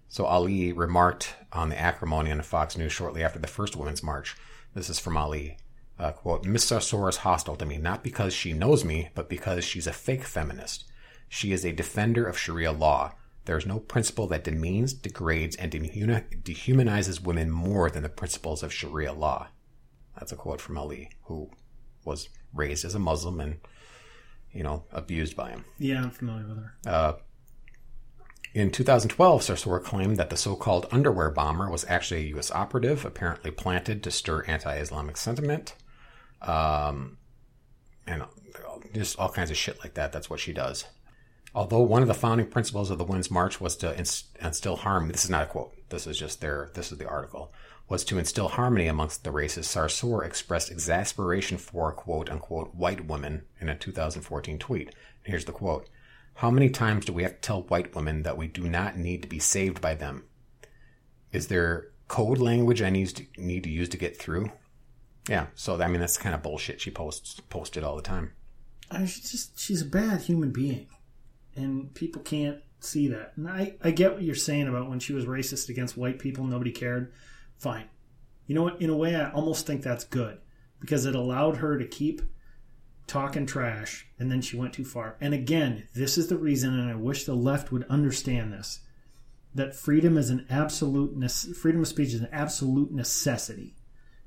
[0.08, 4.36] so Ali remarked on the acrimony on Fox News shortly after the first Women's March.
[4.74, 5.58] This is from Ali.
[6.00, 9.64] Uh, quote, Miss Sarsour is hostile to me, not because she knows me, but because
[9.64, 10.86] she's a fake feminist.
[11.28, 13.14] She is a defender of Sharia law.
[13.46, 18.74] There is no principle that demeans, degrades, and dehumanizes women more than the principles of
[18.74, 19.48] Sharia law.
[20.18, 21.50] That's a quote from Ali, who
[22.06, 23.60] was raised as a Muslim and,
[24.52, 25.66] you know, abused by him.
[25.78, 26.74] Yeah, I'm familiar with her.
[26.86, 27.14] Uh,
[28.54, 32.50] in 2012, Sarsour claimed that the so-called underwear bomber was actually a U.S.
[32.50, 35.76] operative, apparently planted to stir anti-Islamic sentiment,
[36.42, 37.18] um,
[38.08, 38.24] and
[38.94, 40.12] just all kinds of shit like that.
[40.12, 40.86] That's what she does.
[41.54, 45.10] Although one of the founding principles of the Women's March was to inst- instill harm,
[45.10, 45.74] this is not a quote.
[45.90, 46.72] This is just their.
[46.74, 47.54] This is the article.
[47.90, 49.66] Was to instill harmony amongst the races.
[49.68, 54.94] Sarsour expressed exasperation for quote unquote white women in a 2014 tweet.
[55.24, 55.90] Here's the quote.
[56.36, 59.22] How many times do we have to tell white women that we do not need
[59.24, 60.26] to be saved by them?
[61.32, 64.52] Is there code language I need to, need to use to get through?
[65.28, 68.34] Yeah, so I mean that's kind of bullshit she posts posted all the time.
[68.90, 70.88] I mean, she's just she's a bad human being,
[71.56, 73.34] and people can't see that.
[73.36, 76.46] And I I get what you're saying about when she was racist against white people,
[76.46, 77.12] nobody cared.
[77.58, 77.86] Fine,
[78.46, 78.82] you know what?
[78.82, 80.40] In a way, I almost think that's good
[80.80, 82.22] because it allowed her to keep
[83.08, 85.16] talking trash, and then she went too far.
[85.22, 88.82] And again, this is the reason, and I wish the left would understand this:
[89.56, 93.76] that freedom is an absolute nece- freedom of speech is an absolute necessity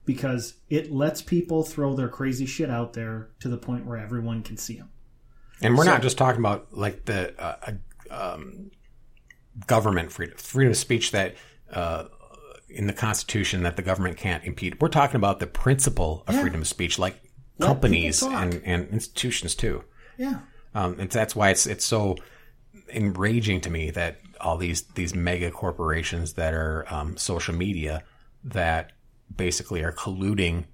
[0.05, 4.43] because it lets people throw their crazy shit out there to the point where everyone
[4.43, 4.89] can see them.
[5.63, 7.57] And we're So- not just talking about like the uh,
[8.11, 8.71] uh, um,
[9.67, 11.37] government freedom, freedom of speech that
[11.71, 12.05] uh,
[12.73, 14.81] in the Constitution that the government can't impede.
[14.81, 16.41] We're talking about the principle of Yeah.
[16.43, 17.21] freedom of speech, like
[17.59, 19.85] Let companies and, and institutions too.
[20.17, 20.41] Yeah.
[20.75, 22.17] Um, and that's why it's it's so
[22.89, 28.03] enraging to me that all these these mega corporations that are um, social media
[28.45, 28.93] that
[29.35, 30.65] basically are colluding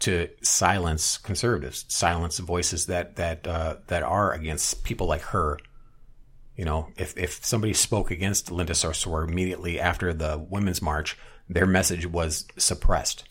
[0.00, 5.58] to silence conservatives, silence voices that that uh, that are against people like her.
[6.56, 11.66] You know, if if somebody spoke against Linda Sarsour immediately after the women's march, their
[11.66, 13.24] message was suppressed,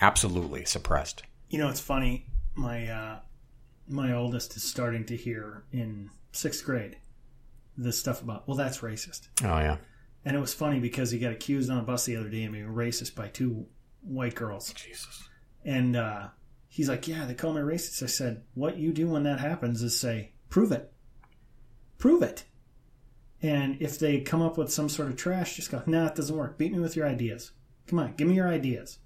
[0.00, 1.22] absolutely suppressed.
[1.48, 2.26] You know, it's funny.
[2.54, 3.18] My uh,
[3.88, 6.98] my oldest is starting to hear in sixth grade
[7.76, 9.28] this stuff about well, that's racist.
[9.42, 9.78] Oh yeah,
[10.24, 12.52] And it was funny because he got accused on a bus the other day of
[12.52, 13.66] being racist by two
[14.02, 14.72] white girls.
[14.72, 15.28] Jesus.
[15.64, 16.28] And uh,
[16.68, 19.82] he's like, "Yeah, they call me racist." I said, "What you do when that happens
[19.82, 20.92] is say, prove it,
[21.98, 22.44] prove it."
[23.42, 26.36] And if they come up with some sort of trash, just go, "Nah, it doesn't
[26.36, 26.58] work.
[26.58, 27.52] Beat me with your ideas.
[27.86, 28.98] Come on, give me your ideas."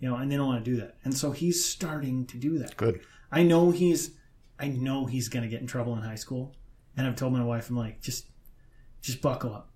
[0.00, 0.96] You know, and they don't want to do that.
[1.04, 2.76] And so he's starting to do that.
[2.76, 3.00] Good.
[3.32, 4.12] I know he's,
[4.58, 6.54] I know he's going to get in trouble in high school.
[6.96, 8.26] And I've told my wife, I'm like, just,
[9.02, 9.72] just buckle up.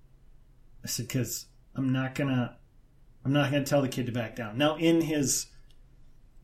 [0.84, 2.57] I said, because I'm not gonna,
[3.24, 4.59] I'm not gonna tell the kid to back down.
[4.59, 5.47] Now, in his,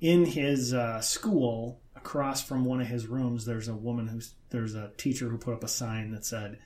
[0.00, 4.74] in his uh, school, across from one of his rooms, there's a woman who's, there's
[4.74, 6.58] a teacher who put up a sign that said,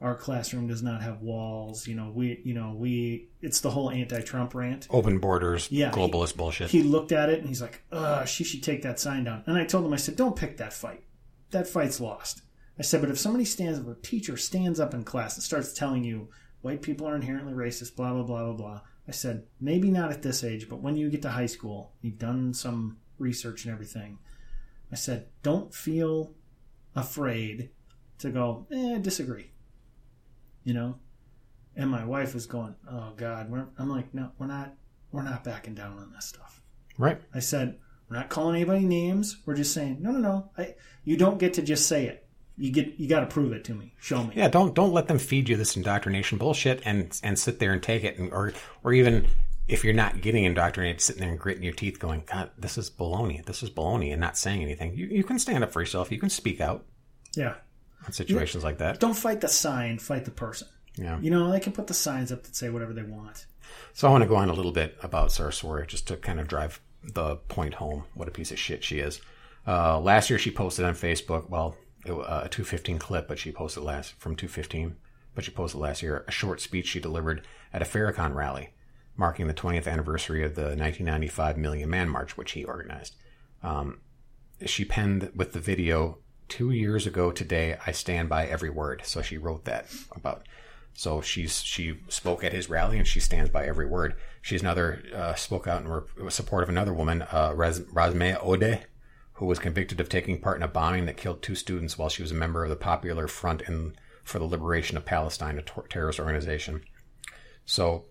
[0.00, 3.90] "Our classroom does not have walls." You know, we, you know, we, it's the whole
[3.90, 4.86] anti-Trump rant.
[4.88, 6.70] Open borders, Yeah, he- globalist bullshit.
[6.70, 9.58] He looked at it and he's like, "Ugh, she should take that sign down." And
[9.58, 11.04] I told him, I said, "Don't pick that fight.
[11.50, 12.40] That fight's lost."
[12.78, 15.74] I said, "But if somebody stands up, a teacher stands up in class and starts
[15.74, 16.28] telling you
[16.62, 20.22] white people are inherently racist, blah blah blah blah blah," I said, "Maybe not at
[20.22, 24.20] this age, but when you get to high school, you've done some research and everything."
[24.90, 26.34] I said, "Don't feel
[26.94, 27.70] afraid
[28.18, 29.50] to go, eh, disagree."
[30.64, 30.98] You know.
[31.78, 34.74] And my wife was going, "Oh God," we're, I'm like, "No, we're not.
[35.12, 36.62] We're not backing down on this stuff."
[36.98, 37.20] right.
[37.34, 37.78] I said,
[38.08, 39.38] we're not calling anybody names.
[39.44, 40.50] We're just saying, no, no, no.
[40.56, 40.74] I,
[41.04, 42.26] you don't get to just say it.
[42.56, 43.94] You get, you got to prove it to me.
[44.00, 44.32] Show me.
[44.34, 47.82] Yeah, don't don't let them feed you this indoctrination bullshit and and sit there and
[47.82, 49.26] take it, and, or or even
[49.68, 52.90] if you're not getting indoctrinated, sitting there and gritting your teeth, going, God, this is
[52.90, 53.44] baloney.
[53.44, 54.94] This is baloney, and not saying anything.
[54.96, 56.12] You you can stand up for yourself.
[56.12, 56.84] You can speak out
[57.34, 57.54] Yeah.
[58.06, 59.00] on situations like that.
[59.00, 59.98] Don't fight the sign.
[59.98, 60.68] Fight the person.
[60.96, 61.18] Yeah.
[61.20, 63.46] You know, they can put the signs up that say whatever they want.
[63.92, 66.48] So I want to go on a little bit about Sarsour just to kind of
[66.48, 68.04] drive the point home.
[68.14, 69.20] What a piece of shit she is.
[69.66, 73.50] Uh, last year she posted on Facebook, well, it, uh, a 215 clip, but she
[73.52, 74.96] posted last from 215,
[75.34, 78.70] but she posted last year a short speech she delivered at a Farrakhan rally,
[79.16, 83.14] marking the 20th anniversary of the 1995 Million Man March, which he organized.
[83.62, 84.00] Um,
[84.64, 87.76] she penned with the video two years ago today.
[87.86, 89.02] I stand by every word.
[89.04, 90.46] So she wrote that about.
[90.94, 94.14] So she's she spoke at his rally and she stands by every word.
[94.40, 98.80] She's another uh, spoke out in support of another woman, uh, Rasmea Odeh,
[99.34, 102.22] who was convicted of taking part in a bombing that killed two students while she
[102.22, 103.94] was a member of the Popular Front in,
[104.24, 106.82] for the Liberation of Palestine, a ter- terrorist organization.
[107.66, 108.06] So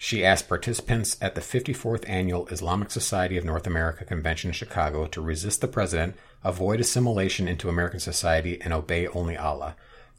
[0.00, 5.08] she asked participants at the 54th Annual Islamic Society of North America Convention in Chicago
[5.08, 9.74] to resist the president, avoid assimilation into American society, and obey only Allah.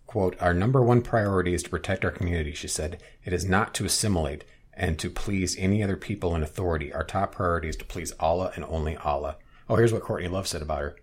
[0.05, 3.01] Quote, Our number one priority is to protect our community, she said.
[3.23, 6.91] It is not to assimilate and to please any other people in authority.
[6.91, 9.37] Our top priority is to please Allah and only Allah.
[9.69, 10.95] Oh, here's what Courtney Love said about her.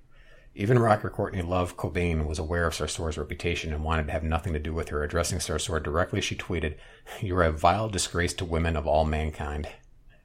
[0.58, 4.54] Even rocker Courtney Love Cobain was aware of Sarsour's reputation and wanted to have nothing
[4.54, 5.04] to do with her.
[5.04, 6.76] Addressing Sarsour directly, she tweeted,
[7.20, 9.68] "You're a vile disgrace to women of all mankind,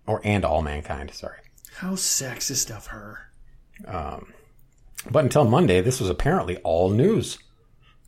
[0.08, 1.40] or and all mankind." Sorry.
[1.76, 3.30] How sexist of her.
[3.86, 4.34] Um,
[5.10, 7.38] but until Monday, this was apparently all news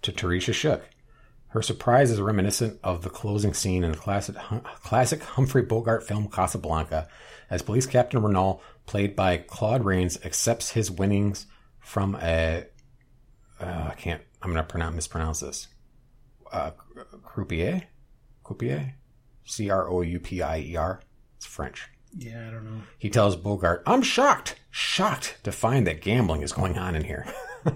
[0.01, 0.83] to Teresa Shook.
[1.49, 4.37] Her surprise is reminiscent of the closing scene in the classic,
[4.81, 7.09] classic Humphrey Bogart film Casablanca,
[7.49, 11.47] as police captain Renault, played by Claude Rains, accepts his winnings
[11.83, 12.65] from a
[13.59, 15.67] uh, I can't I'm gonna pronounce mispronounce this
[16.51, 16.71] uh,
[17.23, 17.83] croupier
[18.43, 18.93] croupier
[19.45, 21.01] C R O U P I E R
[21.37, 21.89] it's French.
[22.15, 22.81] Yeah, I don't know.
[22.97, 27.25] He tells Bogart, "I'm shocked, shocked to find that gambling is going on in here."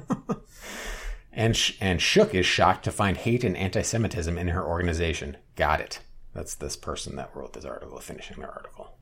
[1.34, 5.38] and Sh- and Shook is shocked to find hate and anti-Semitism in her organization.
[5.56, 6.00] Got it.
[6.34, 8.98] That's this person that wrote this article, finishing their article.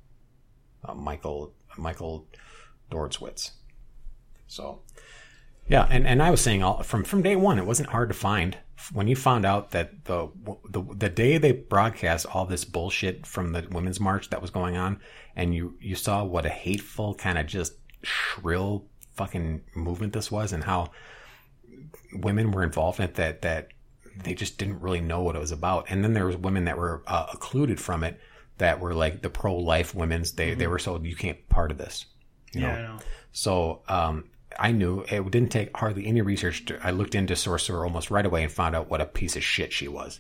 [0.84, 2.28] Uh, Michael Michael
[2.90, 3.52] Dorstewitz.
[4.48, 4.82] So,
[5.68, 8.16] yeah, and, and I was saying all from from day one, it wasn't hard to
[8.16, 8.58] find
[8.94, 10.30] when you found out that the
[10.70, 14.78] the the day they broadcast all this bullshit from the women's march that was going
[14.78, 15.00] on,
[15.36, 20.54] and you you saw what a hateful kind of just shrill fucking movement this was,
[20.54, 20.92] and how
[22.14, 23.70] women were involved in it that that
[24.24, 26.78] they just didn't really know what it was about, and then there was women that
[26.78, 28.20] were uh, occluded from it
[28.58, 30.34] that were like the pro life women's.
[30.34, 30.60] They mm-hmm.
[30.60, 32.06] they were told you can't part of this.
[32.54, 32.78] You yeah, know?
[32.78, 33.00] I know.
[33.32, 36.66] So um, I knew it didn't take hardly any research.
[36.66, 39.44] To, I looked into Sarsour almost right away and found out what a piece of
[39.44, 40.20] shit she was.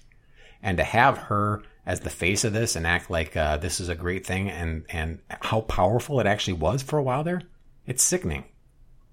[0.61, 3.89] And to have her as the face of this and act like uh, this is
[3.89, 7.43] a great thing and and how powerful it actually was for a while there,
[7.86, 8.45] it's sickening.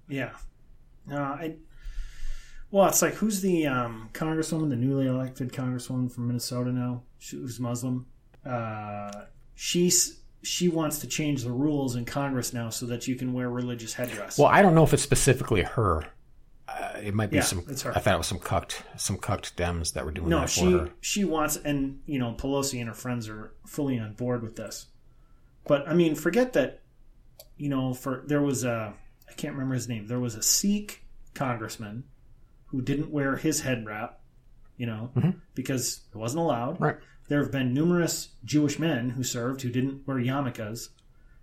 [0.07, 0.31] Yeah.
[1.05, 1.55] No, I.
[2.71, 7.59] Well, it's like who's the um, congresswoman, the newly elected congresswoman from Minnesota now, who's
[7.59, 8.07] Muslim.
[8.43, 9.11] Uh,
[9.53, 13.49] she's she wants to change the rules in Congress now so that you can wear
[13.49, 14.37] religious headdress.
[14.37, 16.05] Well, I don't know if it's specifically her.
[16.67, 17.63] Uh, it might be Yeah, some.
[17.67, 20.59] I thought it was some cucked, some cucked Dems that were doing no, that for
[20.59, 20.89] she her.
[21.01, 24.87] she wants, and you know Pelosi and her friends are fully on board with this.
[25.65, 26.79] But I mean, forget that.
[27.57, 28.93] You know, for there was a
[29.29, 30.07] I can't remember his name.
[30.07, 32.03] There was a Sikh congressman
[32.67, 34.19] who didn't wear his head wrap.
[34.75, 35.11] You know,
[35.53, 36.75] because it wasn't allowed.
[36.75, 36.83] Mm-hmm.
[36.83, 36.95] Right.
[37.29, 40.89] There have been numerous Jewish men who served who didn't wear yarmulkes.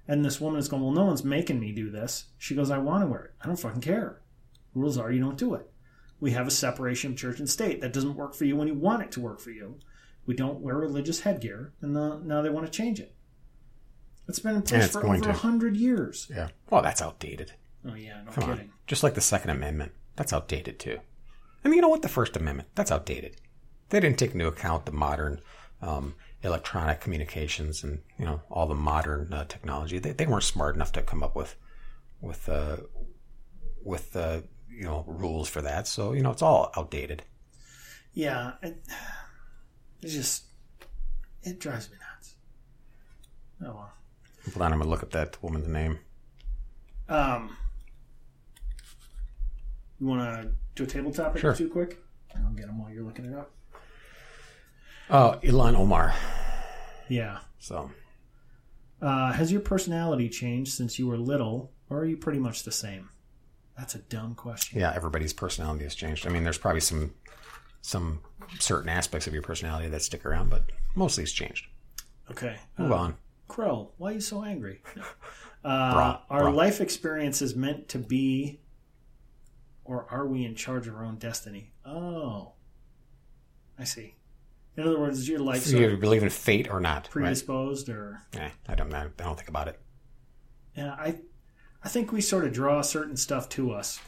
[0.06, 2.26] And this woman is going, Well, no one's making me do this.
[2.36, 3.34] She goes, I want to wear it.
[3.40, 4.20] I don't fucking care.
[4.74, 5.70] Rules are you don't do it.
[6.20, 7.80] We have a separation of church and state.
[7.80, 9.76] That doesn't work for you when you want it to work for you.
[10.26, 13.14] We don't wear religious headgear, and the, now they want to change it.
[14.28, 16.30] It's been in place for over a hundred years.
[16.30, 16.48] Yeah.
[16.68, 17.52] Well, that's outdated.
[17.88, 18.66] Oh yeah, no Come kidding.
[18.66, 18.72] on.
[18.86, 20.98] Just like the Second Amendment, that's outdated too.
[21.64, 22.02] I mean, you know what?
[22.02, 23.36] The First Amendment, that's outdated.
[23.88, 25.40] They didn't take into account the modern
[25.82, 29.98] um, electronic communications and you know all the modern uh, technology.
[29.98, 31.56] They, they weren't smart enough to come up with
[32.20, 32.78] with uh,
[33.82, 35.86] with uh, you know rules for that.
[35.86, 37.22] So you know it's all outdated.
[38.12, 38.82] Yeah, it,
[40.02, 40.44] it's just
[41.42, 42.34] it drives me nuts.
[43.62, 43.92] Oh well.
[44.52, 45.98] Hold on, I'm gonna look up that woman's name.
[47.08, 47.56] Um,
[49.98, 51.54] you want to do a table topic Sure.
[51.54, 51.98] two quick?
[52.36, 53.50] I'll get them while you're looking it up.
[55.10, 56.14] Oh, Ilhan Omar.
[57.08, 57.38] Yeah.
[57.58, 57.90] So
[59.02, 62.72] Uh, has your personality changed since you were little, or are you pretty much the
[62.72, 63.08] same?
[63.76, 64.78] That's a dumb question.
[64.78, 66.26] yeah, everybody's personality has changed.
[66.26, 67.14] I mean, there's probably some
[67.82, 68.20] some
[68.58, 71.66] certain aspects of your personality that stick around, but mostly it's changed.
[72.30, 72.58] Okay.
[72.76, 73.16] Move Uh, on.
[73.48, 74.82] Crow, why are you so angry?
[75.62, 76.50] Uh, Bra, are bra.
[76.52, 78.60] life experiences meant to be,
[79.84, 81.70] or are we in charge of our own destiny?
[81.84, 82.52] Oh,
[83.78, 84.14] I see.
[84.80, 87.04] In other words, is your life Do you believe in fate or not?
[87.04, 87.10] Right?
[87.10, 88.92] predisposed, or Eh, I don't.
[88.94, 89.78] I don't think about it.
[90.74, 91.16] yeah, I,
[91.84, 94.00] I think we sort of draw certain stuff to us.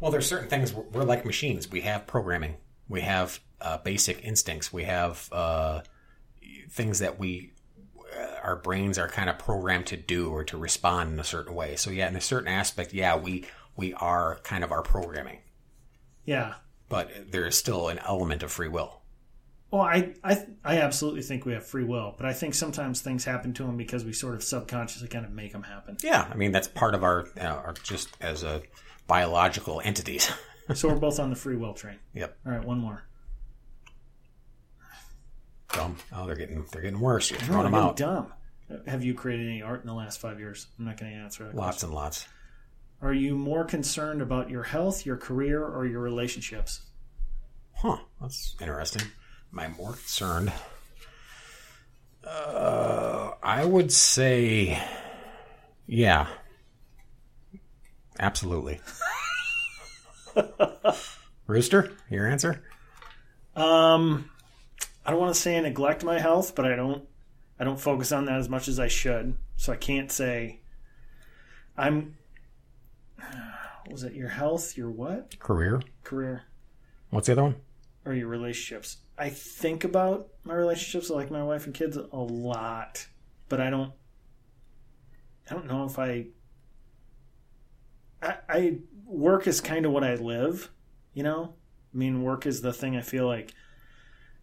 [0.00, 1.70] Well, there's certain things we're, we're like machines.
[1.70, 2.56] We have programming.
[2.88, 4.72] We have uh, basic instincts.
[4.72, 5.82] We have uh,
[6.70, 7.52] things that we
[8.18, 11.54] uh, our brains are kind of programmed to do or to respond in a certain
[11.54, 11.76] way.
[11.76, 13.44] So yeah, in a certain aspect, yeah, we
[13.76, 15.40] we are kind of our programming,
[16.24, 16.54] Yeah.
[16.88, 19.02] but there is still an element of free will.
[19.70, 23.24] Well, I, I, I absolutely think we have free will, but I think sometimes things
[23.24, 25.96] happen to them because we sort of subconsciously kind of make them happen.
[26.02, 28.62] Yeah, I mean that's part of our, uh, our just as a
[29.06, 30.30] biological entities.
[30.74, 31.94] So we're both on the free will train.
[32.12, 32.36] yep.
[32.44, 33.04] All right, one more.
[35.72, 35.96] Dumb.
[36.12, 37.30] Oh, they're getting they're getting worse.
[37.30, 37.96] You're throwing them out.
[37.96, 38.32] Dumb.
[38.88, 40.66] Have you created any art in the last five years?
[40.78, 41.54] I'm not going to answer that.
[41.54, 41.90] Lots question.
[41.90, 42.26] and lots.
[43.00, 46.80] Are you more concerned about your health, your career, or your relationships?
[47.76, 47.98] Huh.
[48.20, 49.02] That's interesting.
[49.56, 50.52] Am I more concerned?
[52.22, 54.78] Uh, I would say,
[55.86, 56.26] yeah.
[58.18, 58.82] Absolutely.
[61.46, 62.62] Rooster, your answer?
[63.54, 64.30] Um,
[65.06, 67.08] I don't want to say I neglect my health, but I don't.
[67.58, 69.38] I don't focus on that as much as I should.
[69.56, 70.60] So I can't say.
[71.78, 72.18] I'm.
[73.90, 74.76] Was it your health?
[74.76, 75.38] Your what?
[75.38, 75.80] Career.
[76.04, 76.42] Career
[77.08, 77.56] What's the other one?
[78.04, 78.98] or your relationships?
[79.18, 83.06] I think about my relationships, like my wife and kids, a lot,
[83.48, 83.92] but I don't.
[85.50, 86.26] I don't know if I.
[88.22, 90.70] I, I work is kind of what I live,
[91.14, 91.54] you know.
[91.94, 93.54] I mean, work is the thing I feel like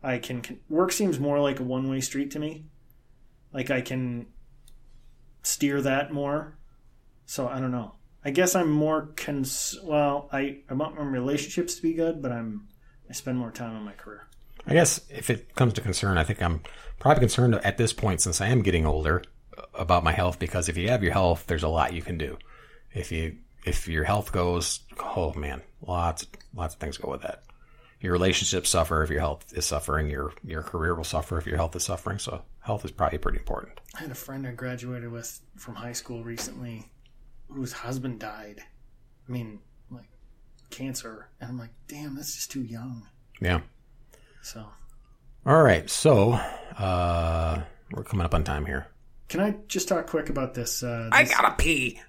[0.02, 0.42] I can.
[0.70, 2.66] Work seems more like a one way street to me.
[3.54, 4.28] Like I can
[5.44, 6.58] steer that more.
[7.26, 7.96] So I don't know.
[8.26, 9.78] I guess I'm more cons.
[9.84, 12.70] Well, I I want my relationships to be good, but I'm
[13.10, 14.28] I spend more time on my career.
[14.66, 16.62] I guess if it comes to concern, I think I'm
[17.00, 19.24] probably concerned at this point since I am getting older
[19.74, 22.38] about my health because if you have your health, there's a lot you can do.
[22.94, 27.44] If you if your health goes, oh man, lots lots of things go with that.
[28.00, 30.10] Your relationships suffer if your health is suffering.
[30.10, 32.20] Your your career will suffer if your health is suffering.
[32.20, 33.80] So health is probably pretty important.
[33.96, 36.90] I had a friend I graduated with from high school recently
[37.48, 38.62] whose husband died.
[39.28, 39.60] I mean,
[39.90, 40.10] like
[40.70, 41.30] cancer.
[41.40, 43.08] And I'm like, damn, that's just too young.
[43.40, 43.62] Yeah.
[44.44, 44.66] So,
[45.46, 45.90] All right.
[45.90, 46.34] So
[46.78, 48.88] uh, we're coming up on time here.
[49.30, 50.84] can I just talk quick about this?
[50.84, 52.00] Uh, I gotta pee.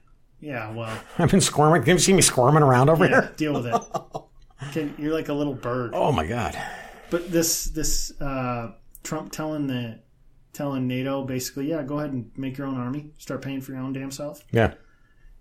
[0.41, 1.83] yeah, well, I've been squirming.
[1.85, 3.33] Can you see me squirming around over yeah, here?
[3.37, 3.83] deal with it.
[4.73, 5.93] Can, you're like a little bird.
[5.95, 6.61] Oh my god.
[7.11, 8.73] But this this uh,
[9.05, 10.01] Trump telling the
[10.53, 13.81] telling NATO basically, yeah, go ahead and make your own army, start paying for your
[13.81, 14.45] own damn self.
[14.51, 14.75] Yeah.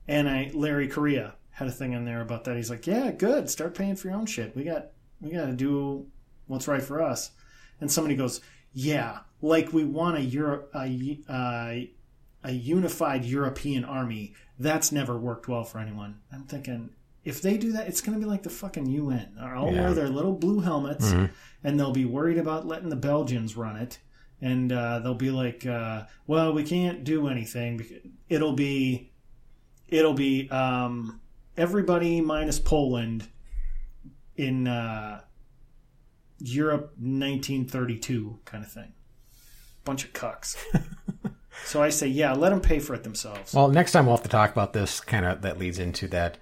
[0.07, 2.55] And I Larry Correia had a thing in there about that.
[2.55, 4.55] He's like, yeah, good, start paying for your own shit.
[4.55, 4.89] We got
[5.21, 6.07] we got to do
[6.47, 7.31] what's right for us.
[7.81, 8.41] And somebody goes,
[8.73, 11.91] yeah, like we want a Euro a, a,
[12.43, 14.33] a unified European army.
[14.59, 16.19] That's never worked well for anyone.
[16.31, 16.89] I'm thinking.
[17.23, 19.35] If they do that, it's going to be like the fucking UN.
[19.37, 19.81] They'll Yeah.
[19.83, 21.09] wear their little blue helmets,
[21.63, 23.99] and they'll be worried about letting the Belgians run it.
[24.41, 27.77] And uh, they'll be like, uh, "Well, we can't do anything.
[27.77, 29.11] because It'll be
[29.87, 31.21] it'll be um,
[31.55, 33.25] everybody minus Poland
[34.35, 35.21] in uh,
[36.43, 38.91] Europe 1932 kind of thing.
[39.85, 40.57] Bunch of cucks.
[41.65, 43.53] so I say, yeah, let them pay for it themselves.
[43.53, 44.99] Well, next time we'll have to talk about this.
[44.99, 46.37] Kind of that leads into that.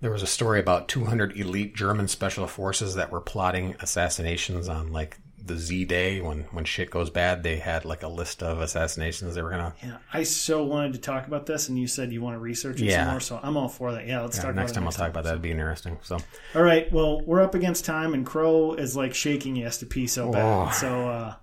[0.00, 4.92] There was a story about 200 elite German special forces that were plotting assassinations on
[4.92, 5.18] like
[5.48, 7.42] the Z Day when when shit goes bad.
[7.42, 9.74] They had like a list of assassinations they were gonna.
[9.82, 12.80] yeah, I so wanted to talk about this, and you said you want to research
[12.80, 13.04] it Yeah.
[13.04, 13.20] some more.
[13.20, 14.06] So I'm all for that.
[14.06, 15.30] Yeah, let's Yeah, talk next about time it I'll talk about that.
[15.30, 15.98] It'd be interesting.
[16.02, 16.18] So
[16.54, 16.90] All right.
[16.92, 19.56] Well, we're up against time, and Crow is like shaking.
[19.56, 20.68] He has to pee so bad.
[20.68, 20.70] Oh.
[20.72, 21.34] So uh,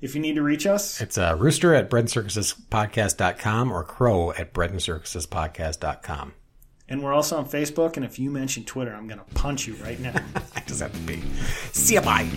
[0.00, 6.32] if you need to reach us, it's uh, rooster at breadandcircusespodcast.com or crow at breadandcircusespodcast.com.
[6.88, 7.96] and we're also on Facebook.
[7.96, 10.14] And if you mention Twitter, I'm going to punch you right now.
[10.56, 11.22] I just have to be.
[11.72, 12.28] See ya, bye.